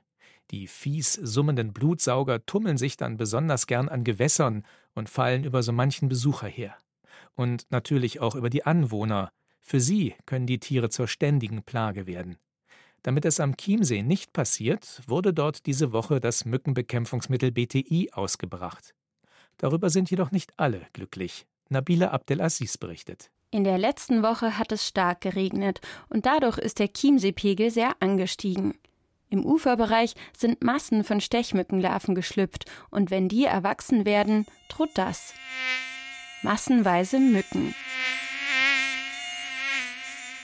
Die 0.52 0.68
fies 0.68 1.14
summenden 1.14 1.72
Blutsauger 1.72 2.46
tummeln 2.46 2.78
sich 2.78 2.98
dann 2.98 3.16
besonders 3.16 3.68
gern 3.68 3.88
an 3.88 4.04
Gewässern 4.04 4.66
und 4.94 5.10
fallen 5.10 5.46
über 5.46 5.64
so 5.64 5.72
manchen 5.72 6.10
Besucher 6.10 6.50
her. 6.50 6.78
Und 7.34 7.66
natürlich 7.70 8.20
auch 8.20 8.36
über 8.36 8.50
die 8.50 8.66
Anwohner. 8.66 9.32
Für 9.62 9.80
sie 9.80 10.16
können 10.26 10.48
die 10.48 10.60
Tiere 10.60 10.90
zur 10.90 11.08
ständigen 11.08 11.64
Plage 11.64 12.06
werden. 12.06 12.36
Damit 13.04 13.24
es 13.24 13.40
am 13.40 13.56
Chiemsee 13.56 14.04
nicht 14.04 14.34
passiert, 14.34 15.02
wurde 15.08 15.34
dort 15.34 15.66
diese 15.66 15.94
Woche 15.94 16.20
das 16.20 16.44
Mückenbekämpfungsmittel 16.44 17.54
BTI 17.54 18.10
ausgebracht. 18.12 18.94
Darüber 19.56 19.90
sind 19.90 20.12
jedoch 20.12 20.32
nicht 20.32 20.60
alle 20.60 20.88
glücklich. 20.92 21.48
Nabila 21.70 22.10
Abdelaziz 22.10 22.78
berichtet. 22.78 23.32
In 23.50 23.64
der 23.64 23.78
letzten 23.78 24.24
Woche 24.24 24.58
hat 24.58 24.74
es 24.74 24.86
stark 24.86 25.22
geregnet 25.22 25.80
und 26.10 26.26
dadurch 26.26 26.58
ist 26.58 26.80
der 26.80 26.92
Chiemseepegel 26.92 27.72
sehr 27.72 27.96
angestiegen. 28.02 28.78
Im 29.30 29.46
Uferbereich 29.46 30.16
sind 30.36 30.64
Massen 30.64 31.04
von 31.04 31.22
Stechmückenlarven 31.22 32.14
geschlüpft 32.14 32.66
und 32.90 33.10
wenn 33.10 33.30
die 33.30 33.46
erwachsen 33.46 34.06
werden, 34.06 34.46
droht 34.70 34.92
das. 34.96 35.34
Massenweise 36.44 37.20
Mücken. 37.20 37.74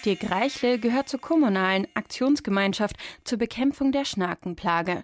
Dirk 0.06 0.30
Reichle 0.30 0.80
gehört 0.80 1.08
zur 1.08 1.22
kommunalen 1.22 1.88
Aktionsgemeinschaft 1.94 2.96
zur 3.24 3.38
Bekämpfung 3.38 3.92
der 3.92 4.06
Schnakenplage. 4.06 5.04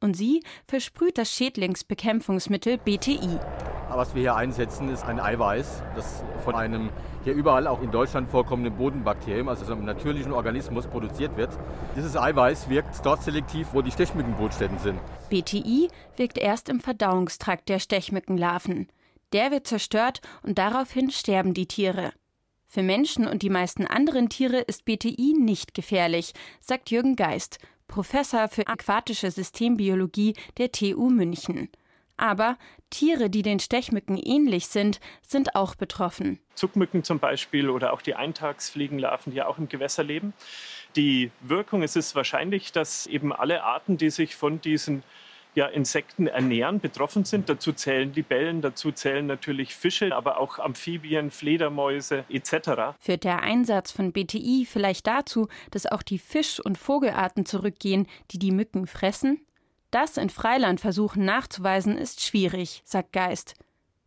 Und 0.00 0.16
sie 0.16 0.42
versprüht 0.66 1.16
das 1.16 1.32
Schädlingsbekämpfungsmittel 1.32 2.78
BTI. 2.78 3.38
Was 3.94 4.14
wir 4.14 4.22
hier 4.22 4.36
einsetzen, 4.36 4.88
ist 4.88 5.04
ein 5.04 5.20
Eiweiß, 5.20 5.82
das 5.94 6.24
von 6.44 6.54
einem 6.54 6.88
hier 7.24 7.34
überall 7.34 7.66
auch 7.66 7.82
in 7.82 7.90
Deutschland 7.90 8.30
vorkommenden 8.30 8.74
Bodenbakterium, 8.74 9.48
also 9.48 9.66
so 9.66 9.72
einem 9.72 9.84
natürlichen 9.84 10.32
Organismus, 10.32 10.86
produziert 10.86 11.36
wird. 11.36 11.50
Dieses 11.94 12.16
Eiweiß 12.16 12.70
wirkt 12.70 13.04
dort 13.04 13.22
selektiv, 13.22 13.68
wo 13.72 13.82
die 13.82 13.90
Stechmückenbrutstätten 13.90 14.78
sind. 14.78 14.98
BTI 15.28 15.88
wirkt 16.16 16.38
erst 16.38 16.70
im 16.70 16.80
Verdauungstrakt 16.80 17.68
der 17.68 17.78
Stechmückenlarven. 17.78 18.88
Der 19.34 19.50
wird 19.50 19.66
zerstört 19.66 20.20
und 20.42 20.56
daraufhin 20.56 21.10
sterben 21.10 21.52
die 21.52 21.66
Tiere. 21.66 22.12
Für 22.66 22.82
Menschen 22.82 23.26
und 23.26 23.42
die 23.42 23.50
meisten 23.50 23.86
anderen 23.86 24.30
Tiere 24.30 24.58
ist 24.58 24.86
BTI 24.86 25.34
nicht 25.38 25.74
gefährlich, 25.74 26.32
sagt 26.60 26.90
Jürgen 26.90 27.16
Geist, 27.16 27.58
Professor 27.88 28.48
für 28.48 28.66
aquatische 28.68 29.30
Systembiologie 29.30 30.34
der 30.56 30.72
TU 30.72 31.10
München. 31.10 31.68
Aber 32.22 32.56
Tiere, 32.90 33.30
die 33.30 33.42
den 33.42 33.58
Stechmücken 33.58 34.16
ähnlich 34.16 34.68
sind, 34.68 35.00
sind 35.22 35.56
auch 35.56 35.74
betroffen. 35.74 36.38
Zuckmücken 36.54 37.02
zum 37.02 37.18
Beispiel 37.18 37.68
oder 37.68 37.92
auch 37.92 38.00
die 38.00 38.14
Eintagsfliegenlarven, 38.14 39.32
die 39.32 39.42
auch 39.42 39.58
im 39.58 39.68
Gewässer 39.68 40.04
leben. 40.04 40.32
Die 40.94 41.32
Wirkung 41.40 41.82
ist 41.82 41.96
es 41.96 42.14
wahrscheinlich, 42.14 42.70
dass 42.70 43.08
eben 43.08 43.32
alle 43.32 43.64
Arten, 43.64 43.96
die 43.96 44.10
sich 44.10 44.36
von 44.36 44.60
diesen 44.60 45.02
ja, 45.56 45.66
Insekten 45.66 46.28
ernähren, 46.28 46.78
betroffen 46.78 47.24
sind. 47.24 47.48
Dazu 47.48 47.72
zählen 47.72 48.14
Libellen, 48.14 48.62
dazu 48.62 48.92
zählen 48.92 49.26
natürlich 49.26 49.74
Fische, 49.74 50.14
aber 50.14 50.38
auch 50.38 50.60
Amphibien, 50.60 51.32
Fledermäuse 51.32 52.24
etc. 52.28 52.94
Führt 53.00 53.24
der 53.24 53.42
Einsatz 53.42 53.90
von 53.90 54.12
BTI 54.12 54.64
vielleicht 54.70 55.08
dazu, 55.08 55.48
dass 55.72 55.86
auch 55.86 56.02
die 56.02 56.20
Fisch- 56.20 56.60
und 56.60 56.78
Vogelarten 56.78 57.46
zurückgehen, 57.46 58.06
die 58.30 58.38
die 58.38 58.52
Mücken 58.52 58.86
fressen? 58.86 59.40
Das 59.92 60.16
in 60.16 60.30
Freilandversuchen 60.30 61.22
nachzuweisen, 61.22 61.98
ist 61.98 62.22
schwierig, 62.22 62.80
sagt 62.86 63.12
Geist. 63.12 63.54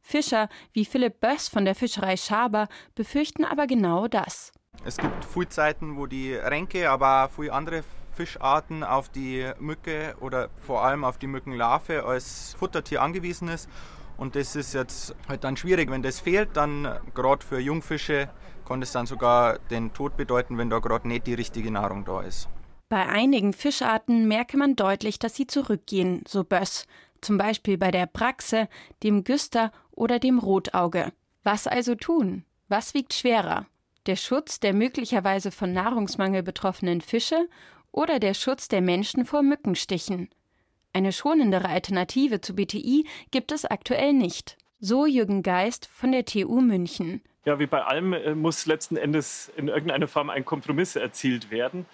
Fischer 0.01 0.49
wie 0.73 0.83
Philipp 0.83 1.19
Böss 1.19 1.47
von 1.47 1.63
der 1.63 1.75
Fischerei 1.75 2.17
Schaber 2.17 2.67
befürchten 2.95 3.45
aber 3.45 3.67
genau 3.67 4.07
das. 4.07 4.51
Es 4.83 4.97
gibt 4.97 5.23
viele 5.23 5.47
Zeiten, 5.49 5.95
wo 5.95 6.07
die 6.07 6.33
Ränke, 6.33 6.89
aber 6.89 7.29
viele 7.35 7.53
andere 7.53 7.83
Fischarten 8.13 8.83
auf 8.83 9.09
die 9.09 9.51
Mücke 9.59 10.15
oder 10.21 10.49
vor 10.65 10.83
allem 10.83 11.03
auf 11.03 11.19
die 11.19 11.27
Mückenlarve 11.27 12.03
als 12.03 12.55
Futtertier 12.57 13.03
angewiesen 13.03 13.47
ist. 13.47 13.69
Und 14.17 14.35
das 14.35 14.55
ist 14.55 14.73
jetzt 14.73 15.13
halt 15.29 15.43
dann 15.43 15.55
schwierig. 15.55 15.91
Wenn 15.91 16.01
das 16.01 16.19
fehlt, 16.19 16.57
dann 16.57 16.99
gerade 17.13 17.45
für 17.45 17.59
Jungfische 17.59 18.27
kann 18.67 18.81
es 18.81 18.91
dann 18.91 19.05
sogar 19.05 19.59
den 19.69 19.93
Tod 19.93 20.17
bedeuten, 20.17 20.57
wenn 20.57 20.71
da 20.71 20.79
gerade 20.79 21.07
nicht 21.07 21.27
die 21.27 21.35
richtige 21.35 21.69
Nahrung 21.69 22.05
da 22.05 22.21
ist. 22.21 22.49
Bei 22.87 23.07
einigen 23.07 23.53
Fischarten 23.53 24.27
merke 24.27 24.57
man 24.57 24.75
deutlich, 24.75 25.17
dass 25.17 25.35
sie 25.35 25.47
zurückgehen, 25.47 26.23
so 26.27 26.43
Böss. 26.43 26.85
Zum 27.21 27.37
Beispiel 27.37 27.77
bei 27.77 27.89
der 27.89 28.05
Praxe, 28.05 28.69
dem 29.01 29.23
Güster 29.23 29.71
oder 29.91 30.19
dem 30.19 30.37
Rotauge. 30.37 31.11
Was 31.43 31.65
also 31.65 31.95
tun? 31.95 32.45
Was 32.67 32.93
wiegt 32.93 33.13
schwerer? 33.13 33.65
Der 34.05 34.15
Schutz 34.15 34.59
der 34.59 34.73
möglicherweise 34.73 35.49
von 35.49 35.73
Nahrungsmangel 35.73 36.43
betroffenen 36.43 37.01
Fische 37.01 37.47
oder 37.91 38.19
der 38.19 38.35
Schutz 38.35 38.67
der 38.67 38.81
Menschen 38.81 39.25
vor 39.25 39.41
Mückenstichen. 39.41 40.29
Eine 40.93 41.11
schonendere 41.11 41.69
Alternative 41.69 42.41
zu 42.41 42.55
BTI 42.55 43.05
gibt 43.31 43.51
es 43.51 43.65
aktuell 43.65 44.13
nicht. 44.13 44.57
So 44.79 45.07
Jürgen 45.07 45.41
Geist 45.41 45.87
von 45.87 46.11
der 46.11 46.25
TU 46.25 46.61
München. 46.61 47.21
Ja, 47.45 47.59
wie 47.59 47.67
bei 47.67 47.83
allem 47.83 48.13
äh, 48.13 48.33
muss 48.33 48.65
letzten 48.65 48.97
Endes 48.97 49.51
in 49.55 49.67
irgendeiner 49.67 50.07
Form 50.07 50.29
ein 50.31 50.45
Kompromiss 50.45 50.95
erzielt 50.95 51.51
werden. 51.51 51.85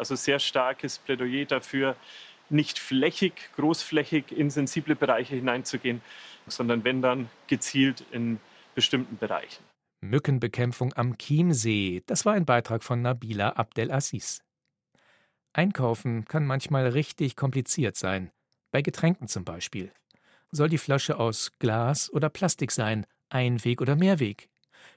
Also 0.00 0.14
sehr 0.14 0.38
starkes 0.38 0.96
Plädoyer 0.96 1.44
dafür, 1.44 1.94
nicht 2.48 2.78
flächig, 2.78 3.34
großflächig 3.56 4.32
in 4.32 4.48
sensible 4.48 4.96
Bereiche 4.96 5.34
hineinzugehen, 5.34 6.00
sondern 6.46 6.84
wenn 6.84 7.02
dann 7.02 7.28
gezielt 7.48 8.02
in 8.10 8.40
bestimmten 8.74 9.18
Bereichen. 9.18 9.62
Mückenbekämpfung 10.00 10.94
am 10.94 11.18
Chiemsee, 11.18 12.02
das 12.06 12.24
war 12.24 12.32
ein 12.32 12.46
Beitrag 12.46 12.82
von 12.82 13.02
Nabila 13.02 13.50
Abdelaziz. 13.50 14.40
Einkaufen 15.52 16.24
kann 16.24 16.46
manchmal 16.46 16.86
richtig 16.86 17.36
kompliziert 17.36 17.94
sein, 17.98 18.30
bei 18.70 18.80
Getränken 18.80 19.28
zum 19.28 19.44
Beispiel. 19.44 19.92
Soll 20.50 20.70
die 20.70 20.78
Flasche 20.78 21.18
aus 21.18 21.52
Glas 21.58 22.10
oder 22.10 22.30
Plastik 22.30 22.72
sein, 22.72 23.04
Einweg 23.28 23.82
oder 23.82 23.96
Mehrweg? 23.96 24.48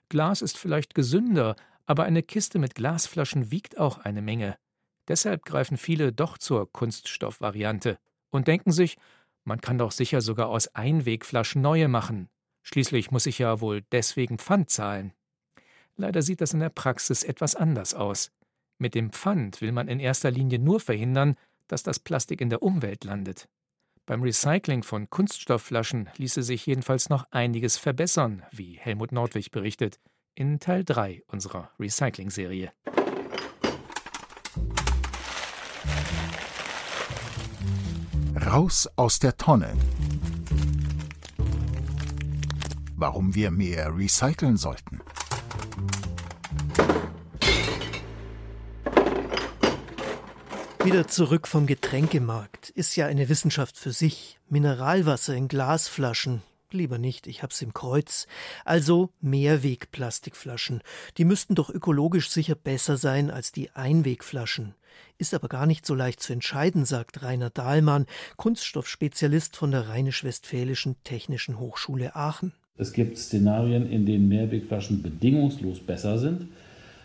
Glas 0.08 0.42
ist 0.42 0.58
vielleicht 0.58 0.96
gesünder, 0.96 1.58
aber 1.86 2.06
eine 2.06 2.24
Kiste 2.24 2.58
mit 2.58 2.74
Glasflaschen 2.74 3.52
wiegt 3.52 3.78
auch 3.78 3.98
eine 3.98 4.22
Menge. 4.22 4.56
Deshalb 5.08 5.46
greifen 5.46 5.78
viele 5.78 6.14
doch 6.14 6.38
zur 6.38 6.72
Kunststoffvariante 6.72 7.98
und 8.30 8.48
denken 8.48 8.72
sich, 8.72 8.98
man 9.44 9.60
kann 9.60 9.78
doch 9.78 9.92
sicher 9.92 10.22
sogar 10.22 10.48
aus 10.48 10.70
Einwegflaschen 10.70 11.62
neue 11.62 11.88
machen. 11.88 12.30
Schließlich 12.62 13.12
muss 13.12 13.26
ich 13.26 13.40
ja 13.40 13.60
wohl 13.60 13.82
deswegen 13.92 14.40
Pfand 14.40 14.70
zahlen. 14.70 15.14
Leider 15.96 16.22
sieht 16.22 16.42
das 16.42 16.54
in 16.54 16.62
der 16.62 16.70
Praxis 16.70 17.24
etwas 17.24 17.56
anders 17.56 17.94
aus. 17.94 18.32
Mit 18.78 18.96
dem 18.96 19.12
Pfand 19.12 19.62
will 19.62 19.72
man 19.72 19.88
in 19.88 20.00
erster 20.00 20.32
Linie 20.32 20.60
nur 20.60 20.80
verhindern, 20.80 21.36
dass 21.68 21.84
das 21.84 22.00
Plastik 22.00 22.42
in 22.42 22.50
der 22.50 22.64
Umwelt 22.64 23.04
landet. 23.04 23.50
Beim 24.06 24.22
Recycling 24.22 24.84
von 24.84 25.10
Kunststoffflaschen 25.10 26.10
ließe 26.18 26.44
sich 26.44 26.66
jedenfalls 26.66 27.10
noch 27.10 27.26
einiges 27.32 27.78
verbessern, 27.78 28.44
wie 28.52 28.78
Helmut 28.78 29.12
Nordwig 29.12 29.52
berichtet, 29.52 30.00
in 30.36 30.60
Teil 30.60 30.84
3 30.84 31.24
unserer 31.28 31.72
Recycling-Serie. 31.80 32.72
Raus 38.48 38.90
aus 38.98 39.20
der 39.20 39.38
Tonne. 39.38 39.74
Warum 42.96 43.36
wir 43.36 43.52
mehr 43.52 43.96
recyceln 43.96 44.58
sollten. 44.58 45.02
Wieder 50.84 51.08
zurück 51.08 51.48
vom 51.48 51.66
Getränkemarkt. 51.66 52.70
Ist 52.70 52.96
ja 52.98 53.06
eine 53.06 53.30
Wissenschaft 53.30 53.78
für 53.78 53.94
sich. 53.94 54.40
Mineralwasser 54.50 55.34
in 55.34 55.48
Glasflaschen. 55.48 56.42
Lieber 56.74 56.98
nicht, 56.98 57.28
ich 57.28 57.44
hab's 57.44 57.62
im 57.62 57.74
Kreuz. 57.74 58.28
Also 58.66 59.12
Mehrwegplastikflaschen. 59.22 60.82
Die 61.18 61.26
müssten 61.26 61.54
doch 61.54 61.70
ökologisch 61.70 62.30
sicher 62.30 62.56
besser 62.56 62.98
sein 62.98 63.30
als 63.30 63.52
die 63.52 63.70
Einwegflaschen. 63.72 64.74
Ist 65.20 65.36
aber 65.36 65.48
gar 65.48 65.68
nicht 65.68 65.86
so 65.86 65.94
leicht 65.94 66.20
zu 66.20 66.34
entscheiden, 66.34 66.86
sagt 66.86 67.22
Rainer 67.22 67.52
Dahlmann, 67.52 68.08
Kunststoffspezialist 68.38 69.56
von 69.56 69.72
der 69.72 69.88
Rheinisch-Westfälischen 69.88 70.96
Technischen 71.04 71.60
Hochschule 71.60 72.16
Aachen. 72.16 72.54
Es 72.76 72.92
gibt 72.92 73.20
Szenarien, 73.20 73.90
in 73.90 74.08
denen 74.08 74.28
Mehrwegflaschen 74.28 75.04
bedingungslos 75.04 75.80
besser 75.80 76.18
sind. 76.18 76.48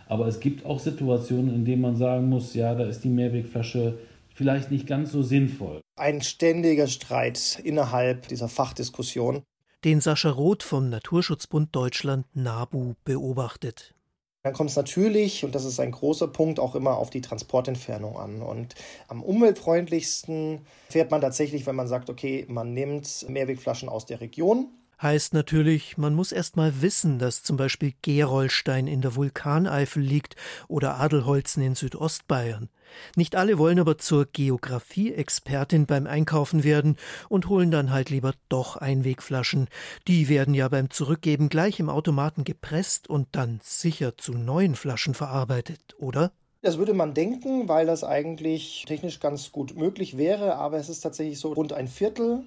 Aber 0.07 0.27
es 0.27 0.41
gibt 0.41 0.65
auch 0.65 0.81
Situationen, 0.81 1.55
in 1.55 1.67
denen 1.67 1.83
man 1.83 1.97
sagen 1.97 2.31
muss, 2.31 2.55
ja, 2.55 2.75
da 2.75 2.85
ist 2.85 3.05
die 3.05 3.11
Mehrwegflasche 3.11 3.99
vielleicht 4.33 4.71
nicht 4.71 4.87
ganz 4.87 5.13
so 5.13 5.23
sinnvoll. 5.23 5.83
Ein 5.97 6.23
ständiger 6.23 6.87
Streit 6.87 7.61
innerhalb 7.63 8.29
dieser 8.29 8.49
Fachdiskussion. 8.49 9.43
Den 9.85 10.01
Sascha 10.01 10.31
Roth 10.31 10.65
vom 10.65 10.89
Naturschutzbund 10.89 11.75
Deutschland 11.77 12.27
NABU 12.35 12.95
beobachtet. 13.05 13.95
Dann 14.43 14.53
kommt 14.53 14.71
es 14.71 14.77
natürlich, 14.77 15.45
und 15.45 15.55
das 15.55 15.65
ist 15.65 15.79
ein 15.79 15.93
großer 15.93 16.27
Punkt, 16.27 16.59
auch 16.59 16.75
immer 16.75 16.97
auf 16.97 17.11
die 17.11 17.21
Transportentfernung 17.21 18.19
an. 18.19 18.43
Und 18.43 18.75
am 19.07 19.23
umweltfreundlichsten 19.23 20.67
fährt 20.89 21.13
man 21.13 21.21
tatsächlich, 21.21 21.65
wenn 21.67 21.77
man 21.77 21.87
sagt, 21.87 22.11
okay, 22.11 22.45
man 22.49 22.75
nimmt 22.75 23.25
Mehrwegflaschen 23.29 23.89
aus 23.89 24.05
der 24.05 24.21
Region, 24.21 24.67
Heißt 25.01 25.33
natürlich, 25.33 25.97
man 25.97 26.15
muss 26.15 26.33
erst 26.33 26.57
mal 26.57 26.83
wissen, 26.83 27.21
dass 27.21 27.45
zum 27.45 27.57
Beispiel 27.57 27.93
Gerolstein 28.03 28.89
in 28.89 29.01
der 29.01 29.15
Vulkaneifel 29.15 30.03
liegt 30.03 30.35
oder 30.67 30.97
Adelholzen 30.97 31.63
in 31.63 31.77
Südostbayern. 31.77 32.69
Nicht 33.15 33.37
alle 33.37 33.59
wollen 33.59 33.79
aber 33.79 33.99
zur 33.99 34.27
Geografie-Expertin 34.27 35.87
beim 35.87 36.07
Einkaufen 36.07 36.65
werden 36.65 36.97
und 37.29 37.49
holen 37.49 37.71
dann 37.71 37.93
halt 37.93 38.11
lieber 38.11 38.33
doch 38.49 38.77
Einwegflaschen. 38.77 39.69
Die 40.09 40.29
werden 40.29 40.55
ja 40.55 40.69
beim 40.69 40.91
Zurückgeben 40.91 41.49
gleich 41.49 41.79
im 41.79 41.91
Automaten 41.91 42.43
gepresst 42.43 43.09
und 43.09 43.29
dann 43.33 43.61
sicher 43.63 44.17
zu 44.17 44.33
neuen 44.33 44.75
Flaschen 44.75 45.15
verarbeitet, 45.15 45.95
oder? 45.99 46.33
Das 46.61 46.77
würde 46.77 46.93
man 46.93 47.15
denken, 47.15 47.69
weil 47.69 47.87
das 47.87 48.03
eigentlich 48.03 48.85
technisch 48.89 49.21
ganz 49.21 49.53
gut 49.53 49.77
möglich 49.77 50.17
wäre, 50.17 50.57
aber 50.57 50.79
es 50.79 50.89
ist 50.89 51.01
tatsächlich 51.01 51.39
so, 51.39 51.53
rund 51.53 51.73
ein 51.73 51.87
Viertel 51.87 52.43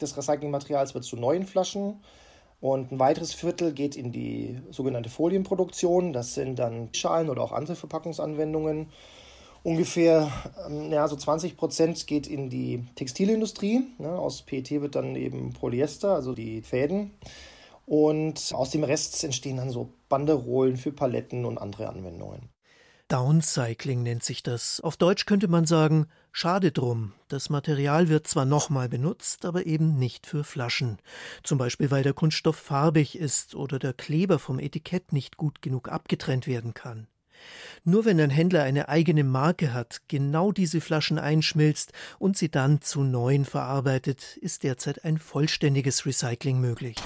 des 0.00 0.16
Recyclingmaterials 0.16 0.94
wird 0.94 1.04
zu 1.04 1.16
neuen 1.16 1.46
Flaschen 1.46 2.00
und 2.60 2.90
ein 2.90 2.98
weiteres 2.98 3.32
Viertel 3.34 3.72
geht 3.72 3.96
in 3.96 4.12
die 4.12 4.60
sogenannte 4.70 5.10
Folienproduktion. 5.10 6.12
Das 6.12 6.34
sind 6.34 6.58
dann 6.58 6.88
Schalen 6.92 7.28
oder 7.28 7.42
auch 7.42 7.52
andere 7.52 7.76
Verpackungsanwendungen. 7.76 8.88
Ungefähr 9.62 10.30
ähm, 10.66 10.90
ja, 10.90 11.06
so 11.08 11.16
20 11.16 11.56
Prozent 11.56 12.06
geht 12.06 12.26
in 12.26 12.48
die 12.48 12.84
Textilindustrie. 12.94 13.82
Ja, 13.98 14.16
aus 14.16 14.42
PET 14.42 14.70
wird 14.70 14.94
dann 14.94 15.16
eben 15.16 15.52
Polyester, 15.52 16.14
also 16.14 16.34
die 16.34 16.62
Fäden. 16.62 17.10
Und 17.84 18.52
aus 18.54 18.70
dem 18.70 18.84
Rest 18.84 19.22
entstehen 19.22 19.58
dann 19.58 19.70
so 19.70 19.90
Banderolen 20.08 20.76
für 20.76 20.92
Paletten 20.92 21.44
und 21.44 21.58
andere 21.58 21.88
Anwendungen. 21.88 22.55
Downcycling 23.08 24.02
nennt 24.02 24.24
sich 24.24 24.42
das. 24.42 24.80
Auf 24.80 24.96
Deutsch 24.96 25.26
könnte 25.26 25.46
man 25.46 25.64
sagen, 25.64 26.06
schade 26.32 26.72
drum. 26.72 27.12
Das 27.28 27.50
Material 27.50 28.08
wird 28.08 28.26
zwar 28.26 28.44
nochmal 28.44 28.88
benutzt, 28.88 29.44
aber 29.44 29.66
eben 29.66 29.96
nicht 29.96 30.26
für 30.26 30.42
Flaschen. 30.42 30.98
Zum 31.44 31.56
Beispiel, 31.56 31.92
weil 31.92 32.02
der 32.02 32.14
Kunststoff 32.14 32.56
farbig 32.56 33.16
ist 33.16 33.54
oder 33.54 33.78
der 33.78 33.92
Kleber 33.92 34.40
vom 34.40 34.58
Etikett 34.58 35.12
nicht 35.12 35.36
gut 35.36 35.62
genug 35.62 35.88
abgetrennt 35.88 36.48
werden 36.48 36.74
kann. 36.74 37.06
Nur 37.84 38.04
wenn 38.04 38.20
ein 38.20 38.30
Händler 38.30 38.64
eine 38.64 38.88
eigene 38.88 39.22
Marke 39.22 39.72
hat, 39.72 40.02
genau 40.08 40.50
diese 40.50 40.80
Flaschen 40.80 41.18
einschmilzt 41.18 41.92
und 42.18 42.36
sie 42.36 42.50
dann 42.50 42.80
zu 42.80 43.04
neuen 43.04 43.44
verarbeitet, 43.44 44.36
ist 44.38 44.64
derzeit 44.64 45.04
ein 45.04 45.18
vollständiges 45.18 46.06
Recycling 46.06 46.60
möglich. 46.60 46.96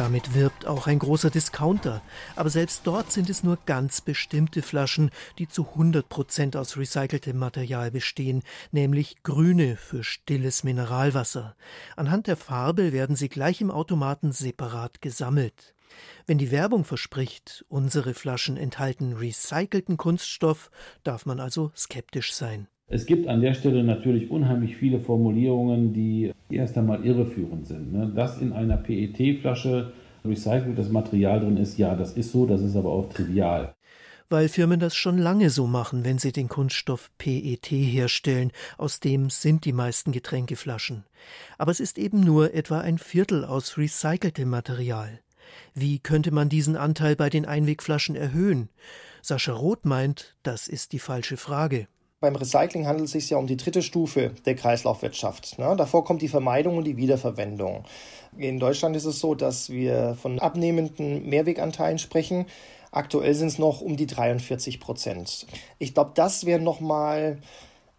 Damit 0.00 0.32
wirbt 0.32 0.64
auch 0.66 0.86
ein 0.86 0.98
großer 0.98 1.28
Discounter. 1.28 2.00
Aber 2.34 2.48
selbst 2.48 2.86
dort 2.86 3.12
sind 3.12 3.28
es 3.28 3.42
nur 3.42 3.58
ganz 3.66 4.00
bestimmte 4.00 4.62
Flaschen, 4.62 5.10
die 5.36 5.46
zu 5.46 5.68
100 5.68 6.08
Prozent 6.08 6.56
aus 6.56 6.78
recyceltem 6.78 7.36
Material 7.36 7.90
bestehen, 7.90 8.42
nämlich 8.72 9.22
grüne 9.24 9.76
für 9.76 10.02
stilles 10.02 10.64
Mineralwasser. 10.64 11.54
Anhand 11.96 12.28
der 12.28 12.38
Farbe 12.38 12.94
werden 12.94 13.14
sie 13.14 13.28
gleich 13.28 13.60
im 13.60 13.70
Automaten 13.70 14.32
separat 14.32 15.02
gesammelt. 15.02 15.74
Wenn 16.24 16.38
die 16.38 16.50
Werbung 16.50 16.86
verspricht, 16.86 17.66
unsere 17.68 18.14
Flaschen 18.14 18.56
enthalten 18.56 19.12
recycelten 19.12 19.98
Kunststoff, 19.98 20.70
darf 21.04 21.26
man 21.26 21.40
also 21.40 21.72
skeptisch 21.76 22.32
sein. 22.32 22.68
Es 22.92 23.06
gibt 23.06 23.28
an 23.28 23.40
der 23.40 23.54
Stelle 23.54 23.84
natürlich 23.84 24.32
unheimlich 24.32 24.76
viele 24.76 24.98
Formulierungen, 24.98 25.92
die 25.92 26.32
erst 26.50 26.76
einmal 26.76 27.06
irreführend 27.06 27.68
sind. 27.68 27.92
Ne? 27.92 28.10
Dass 28.16 28.40
in 28.40 28.52
einer 28.52 28.76
PET-Flasche 28.76 29.92
recyceltes 30.24 30.90
Material 30.90 31.38
drin 31.38 31.56
ist, 31.56 31.78
ja, 31.78 31.94
das 31.94 32.14
ist 32.14 32.32
so, 32.32 32.46
das 32.46 32.62
ist 32.62 32.74
aber 32.74 32.90
auch 32.90 33.08
trivial. 33.08 33.76
Weil 34.28 34.48
Firmen 34.48 34.80
das 34.80 34.96
schon 34.96 35.18
lange 35.18 35.50
so 35.50 35.68
machen, 35.68 36.04
wenn 36.04 36.18
sie 36.18 36.32
den 36.32 36.48
Kunststoff 36.48 37.12
PET 37.16 37.66
herstellen, 37.70 38.50
aus 38.76 38.98
dem 38.98 39.30
sind 39.30 39.64
die 39.64 39.72
meisten 39.72 40.10
Getränkeflaschen. 40.10 41.04
Aber 41.58 41.70
es 41.70 41.78
ist 41.78 41.96
eben 41.96 42.18
nur 42.18 42.54
etwa 42.54 42.80
ein 42.80 42.98
Viertel 42.98 43.44
aus 43.44 43.78
recyceltem 43.78 44.48
Material. 44.48 45.20
Wie 45.74 46.00
könnte 46.00 46.32
man 46.32 46.48
diesen 46.48 46.76
Anteil 46.76 47.14
bei 47.14 47.30
den 47.30 47.46
Einwegflaschen 47.46 48.16
erhöhen? 48.16 48.68
Sascha 49.22 49.52
Roth 49.52 49.84
meint, 49.84 50.36
das 50.42 50.66
ist 50.66 50.92
die 50.92 50.98
falsche 50.98 51.36
Frage. 51.36 51.86
Beim 52.20 52.36
Recycling 52.36 52.86
handelt 52.86 53.06
es 53.06 53.12
sich 53.12 53.30
ja 53.30 53.38
um 53.38 53.46
die 53.46 53.56
dritte 53.56 53.80
Stufe 53.80 54.32
der 54.44 54.54
Kreislaufwirtschaft. 54.54 55.58
Ne? 55.58 55.74
Davor 55.74 56.04
kommt 56.04 56.20
die 56.20 56.28
Vermeidung 56.28 56.76
und 56.76 56.84
die 56.84 56.98
Wiederverwendung. 56.98 57.84
In 58.36 58.60
Deutschland 58.60 58.94
ist 58.94 59.06
es 59.06 59.20
so, 59.20 59.34
dass 59.34 59.70
wir 59.70 60.18
von 60.20 60.38
abnehmenden 60.38 61.26
Mehrweganteilen 61.26 61.98
sprechen. 61.98 62.44
Aktuell 62.92 63.32
sind 63.34 63.48
es 63.48 63.58
noch 63.58 63.80
um 63.80 63.96
die 63.96 64.06
43 64.06 64.80
Prozent. 64.80 65.46
Ich 65.78 65.94
glaube, 65.94 66.10
das 66.14 66.44
wäre 66.44 66.60
nochmal 66.60 67.38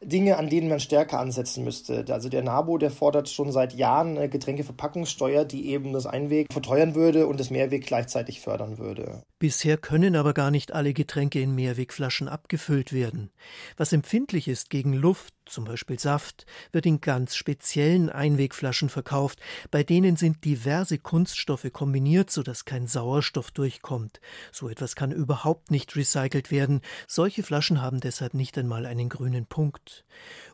Dinge, 0.02 0.38
an 0.38 0.50
denen 0.50 0.70
man 0.70 0.80
stärker 0.80 1.20
ansetzen 1.20 1.64
müsste. 1.64 2.06
Also 2.10 2.30
der 2.30 2.44
NABU, 2.44 2.78
der 2.78 2.92
fordert 2.92 3.28
schon 3.28 3.52
seit 3.52 3.74
Jahren 3.74 4.18
eine 4.18 4.30
Getränkeverpackungssteuer, 4.30 5.46
die 5.46 5.70
eben 5.70 5.94
das 5.94 6.06
Einweg 6.06 6.54
verteuern 6.54 6.94
würde 6.94 7.26
und 7.26 7.40
das 7.40 7.50
Mehrweg 7.50 7.88
gleichzeitig 7.88 8.40
fördern 8.40 8.78
würde. 8.78 9.24
Bisher 9.42 9.78
können 9.78 10.16
aber 10.16 10.36
gar 10.36 10.52
nicht 10.52 10.72
alle 10.72 10.94
Getränke 10.94 11.42
in 11.42 11.56
Mehrwegflaschen 11.56 12.28
abgefüllt 12.28 12.94
werden. 12.94 13.32
Was 13.76 13.92
empfindlich 13.92 14.48
ist 14.48 14.70
gegen 14.70 14.94
Luft, 14.94 15.34
zum 15.48 15.66
Beispiel 15.66 15.98
Saft, 16.00 16.46
wird 16.72 16.86
in 16.86 17.02
ganz 17.02 17.36
speziellen 17.36 18.12
Einwegflaschen 18.12 18.88
verkauft. 18.88 19.40
Bei 19.72 19.84
denen 19.84 20.16
sind 20.16 20.46
diverse 20.46 21.00
Kunststoffe 21.00 21.68
kombiniert, 21.74 22.30
sodass 22.30 22.66
kein 22.66 22.86
Sauerstoff 22.86 23.50
durchkommt. 23.50 24.22
So 24.52 24.70
etwas 24.70 24.96
kann 24.96 25.12
überhaupt 25.12 25.72
nicht 25.72 25.96
recycelt 25.96 26.52
werden. 26.52 26.82
Solche 27.08 27.42
Flaschen 27.42 27.82
haben 27.82 28.00
deshalb 28.00 28.36
nicht 28.36 28.60
einmal 28.60 28.86
einen 28.86 29.10
grünen 29.10 29.48
Punkt. 29.48 30.06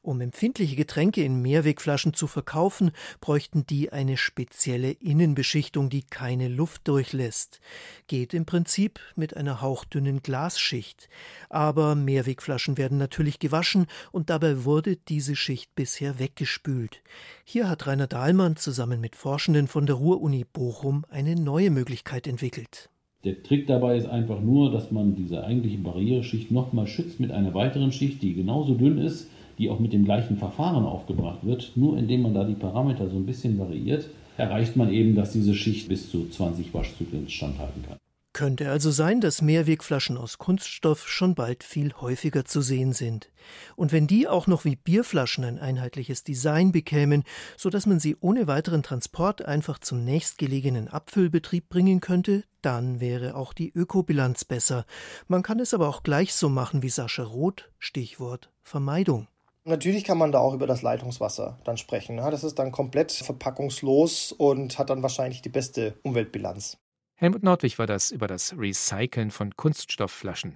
Um 0.01 0.21
empfindliche 0.21 0.77
Getränke 0.77 1.23
in 1.23 1.41
Mehrwegflaschen 1.41 2.13
zu 2.13 2.25
verkaufen, 2.25 2.91
bräuchten 3.19 3.67
die 3.67 3.91
eine 3.91 4.15
spezielle 4.15 4.91
Innenbeschichtung, 4.91 5.89
die 5.89 6.03
keine 6.03 6.47
Luft 6.47 6.87
durchlässt. 6.87 7.59
Geht 8.07 8.33
im 8.33 8.45
Prinzip 8.77 8.99
mit 9.15 9.35
einer 9.35 9.59
hauchdünnen 9.59 10.21
Glasschicht. 10.21 11.09
Aber 11.49 11.95
Mehrwegflaschen 11.95 12.77
werden 12.77 12.99
natürlich 12.99 13.39
gewaschen 13.39 13.87
und 14.11 14.29
dabei 14.29 14.65
wurde 14.65 14.97
diese 14.97 15.35
Schicht 15.35 15.73
bisher 15.73 16.19
weggespült. 16.19 17.01
Hier 17.43 17.69
hat 17.69 17.87
Rainer 17.87 18.05
Dahlmann 18.05 18.55
zusammen 18.55 19.01
mit 19.01 19.15
Forschenden 19.15 19.65
von 19.65 19.87
der 19.87 19.95
Ruhr-Uni 19.95 20.45
Bochum 20.53 21.05
eine 21.09 21.33
neue 21.33 21.71
Möglichkeit 21.71 22.27
entwickelt. 22.27 22.91
Der 23.23 23.41
Trick 23.41 23.65
dabei 23.65 23.97
ist 23.97 24.05
einfach 24.05 24.41
nur, 24.41 24.71
dass 24.71 24.91
man 24.91 25.15
diese 25.15 25.43
eigentliche 25.43 25.79
Barriereschicht 25.79 26.51
nochmal 26.51 26.85
schützt 26.85 27.19
mit 27.19 27.31
einer 27.31 27.55
weiteren 27.55 27.91
Schicht, 27.91 28.21
die 28.21 28.35
genauso 28.35 28.75
dünn 28.75 28.99
ist, 28.99 29.27
die 29.57 29.71
auch 29.71 29.79
mit 29.79 29.91
dem 29.91 30.05
gleichen 30.05 30.37
Verfahren 30.37 30.85
aufgebracht 30.85 31.43
wird. 31.43 31.71
Nur 31.73 31.97
indem 31.97 32.21
man 32.21 32.35
da 32.35 32.43
die 32.43 32.53
Parameter 32.53 33.09
so 33.09 33.15
ein 33.15 33.25
bisschen 33.25 33.57
variiert, 33.57 34.07
erreicht 34.37 34.75
man 34.75 34.93
eben, 34.93 35.15
dass 35.15 35.33
diese 35.33 35.55
Schicht 35.55 35.89
bis 35.89 36.11
zu 36.11 36.29
20 36.29 36.71
Waschzyklen 36.75 37.27
standhalten 37.27 37.81
kann. 37.81 37.97
Könnte 38.37 38.69
also 38.69 38.91
sein, 38.91 39.19
dass 39.19 39.41
Mehrwegflaschen 39.41 40.15
aus 40.15 40.37
Kunststoff 40.37 41.07
schon 41.07 41.33
bald 41.33 41.63
viel 41.63 41.91
häufiger 41.95 42.45
zu 42.45 42.61
sehen 42.61 42.93
sind. 42.93 43.31
Und 43.75 43.91
wenn 43.91 44.05
die 44.05 44.27
auch 44.27 44.45
noch 44.45 44.63
wie 44.63 44.75
Bierflaschen 44.75 45.43
ein 45.43 45.57
einheitliches 45.57 46.23
Design 46.23 46.71
bekämen, 46.71 47.23
so 47.57 47.71
dass 47.71 47.87
man 47.87 47.99
sie 47.99 48.15
ohne 48.19 48.45
weiteren 48.45 48.83
Transport 48.83 49.43
einfach 49.43 49.79
zum 49.79 50.05
nächstgelegenen 50.05 50.87
Abfüllbetrieb 50.87 51.67
bringen 51.67 51.99
könnte, 51.99 52.43
dann 52.61 52.99
wäre 52.99 53.35
auch 53.35 53.53
die 53.53 53.73
Ökobilanz 53.73 54.45
besser. 54.45 54.85
Man 55.27 55.41
kann 55.41 55.59
es 55.59 55.73
aber 55.73 55.89
auch 55.89 56.03
gleich 56.03 56.35
so 56.35 56.47
machen 56.47 56.83
wie 56.83 56.89
Sascha 56.89 57.23
Roth, 57.23 57.71
Stichwort 57.79 58.51
Vermeidung. 58.61 59.27
Natürlich 59.63 60.03
kann 60.03 60.19
man 60.19 60.31
da 60.31 60.37
auch 60.37 60.53
über 60.53 60.67
das 60.67 60.83
Leitungswasser 60.83 61.57
dann 61.63 61.77
sprechen. 61.77 62.17
Das 62.17 62.43
ist 62.43 62.59
dann 62.59 62.71
komplett 62.71 63.11
verpackungslos 63.11 64.31
und 64.31 64.77
hat 64.77 64.91
dann 64.91 65.01
wahrscheinlich 65.01 65.41
die 65.41 65.49
beste 65.49 65.95
Umweltbilanz. 66.03 66.77
Helmut 67.19 67.41
Nordwig 67.41 67.79
war 67.79 67.87
das 67.87 68.11
über 68.11 68.27
das 68.27 68.55
Recyceln 68.55 69.31
von 69.31 69.55
Kunststoffflaschen. 69.57 70.55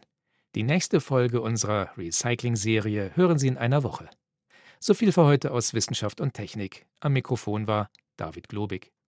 Die 0.54 0.62
nächste 0.62 1.02
Folge 1.02 1.41
unserer 1.41 1.89
Recycling-Serie 1.97 3.15
hören 3.15 3.39
Sie 3.39 3.47
in 3.47 3.58
einer 3.58 3.82
Woche. 3.82 4.08
So 4.80 4.93
viel 4.93 5.12
für 5.12 5.24
heute 5.24 5.54
aus 5.54 5.74
Wissenschaft 5.74 6.21
und 6.21 6.36
Technik. 6.36 6.86
Am 7.00 7.13
Mikrofon 7.13 7.65
war 7.65 7.89
David 8.15 8.47
Globig. 8.47 8.91